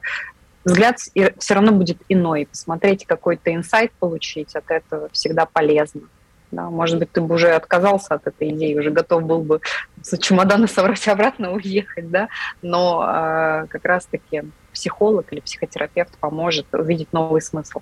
взгляд 0.63 0.97
все 0.99 1.53
равно 1.53 1.71
будет 1.71 1.97
иной. 2.09 2.47
Посмотреть 2.49 3.05
какой-то 3.05 3.53
инсайт 3.53 3.91
получить 3.93 4.55
от 4.55 4.69
этого 4.71 5.09
всегда 5.11 5.45
полезно. 5.45 6.01
Да, 6.51 6.69
может 6.69 6.99
быть, 6.99 7.11
ты 7.11 7.19
бы 7.19 7.33
уже 7.33 7.49
отказался 7.49 8.13
от 8.13 8.27
этой 8.27 8.49
идеи, 8.49 8.77
уже 8.77 8.91
готов 8.91 9.23
был 9.23 9.41
бы 9.41 9.59
с 10.03 10.15
чемодана 10.19 10.67
собрать 10.67 11.07
обратно 11.07 11.53
уехать, 11.53 12.11
да, 12.11 12.29
но 12.61 13.03
э, 13.03 13.65
как 13.69 13.83
раз-таки 13.85 14.43
психолог 14.71 15.33
или 15.33 15.39
психотерапевт 15.39 16.15
поможет 16.19 16.67
увидеть 16.73 17.11
новый 17.11 17.41
смысл. 17.41 17.81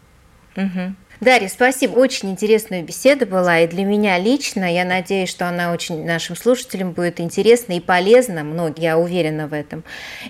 Угу. 0.56 0.96
Дарья, 1.22 1.50
спасибо. 1.50 2.00
Очень 2.00 2.32
интересная 2.32 2.82
беседа 2.82 3.28
была 3.28 3.60
и 3.60 3.68
для 3.68 3.86
меня 3.86 4.18
лично. 4.18 4.74
Я 4.74 4.84
надеюсь, 4.84 5.30
что 5.30 5.48
она 5.48 5.72
очень 5.72 6.04
нашим 6.04 6.36
слушателям 6.36 6.94
будет 6.94 7.20
интересна 7.20 7.74
и 7.74 7.80
полезна. 7.80 8.44
Многие, 8.44 8.82
я 8.82 8.98
уверена 8.98 9.48
в 9.48 9.54
этом. 9.54 9.84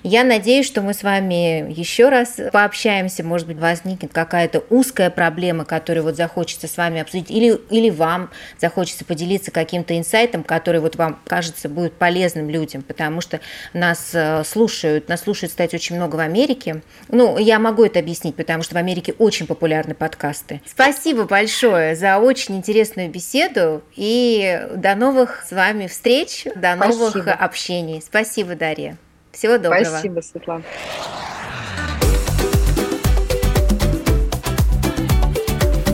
Я 0.03 0.25
надеюсь, 0.25 0.67
что 0.67 0.81
мы 0.81 0.93
с 0.93 1.01
вами 1.01 1.71
еще 1.71 2.09
раз 2.09 2.37
пообщаемся. 2.51 3.23
Может 3.23 3.47
быть, 3.47 3.57
возникнет 3.57 4.11
какая-то 4.11 4.65
узкая 4.69 5.09
проблема, 5.09 5.63
которую 5.63 6.03
вот 6.03 6.17
захочется 6.17 6.67
с 6.67 6.75
вами 6.75 6.99
обсудить. 6.99 7.31
Или, 7.31 7.57
или 7.69 7.89
вам 7.89 8.29
захочется 8.59 9.05
поделиться 9.05 9.49
каким-то 9.49 9.97
инсайтом, 9.97 10.43
который 10.43 10.81
вот 10.81 10.97
вам 10.97 11.21
кажется 11.25 11.69
будет 11.69 11.93
полезным 11.93 12.49
людям. 12.49 12.81
Потому 12.81 13.21
что 13.21 13.39
нас 13.71 14.09
э, 14.11 14.43
слушают, 14.43 15.07
нас 15.07 15.21
слушают, 15.21 15.51
кстати, 15.51 15.73
очень 15.73 15.95
много 15.95 16.17
в 16.17 16.19
Америке. 16.19 16.81
Ну, 17.07 17.37
я 17.37 17.59
могу 17.59 17.85
это 17.85 17.99
объяснить, 17.99 18.35
потому 18.35 18.61
что 18.61 18.75
в 18.75 18.77
Америке 18.77 19.15
очень 19.19 19.47
популярны 19.47 19.93
подкасты. 19.93 20.59
Спасибо 20.81 21.25
большое 21.25 21.95
за 21.95 22.17
очень 22.17 22.57
интересную 22.57 23.07
беседу 23.07 23.83
и 23.95 24.67
до 24.73 24.95
новых 24.95 25.43
с 25.47 25.51
вами 25.51 25.85
встреч, 25.85 26.45
до 26.55 26.73
новых 26.75 27.11
Спасибо. 27.11 27.33
общений. 27.33 28.01
Спасибо, 28.01 28.55
Дарья. 28.55 28.97
Всего 29.31 29.59
доброго. 29.59 29.83
Спасибо, 29.83 30.21
Светлана. 30.21 30.63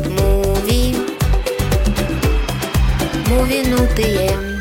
Movie, 0.06 0.96
movie, 3.28 4.57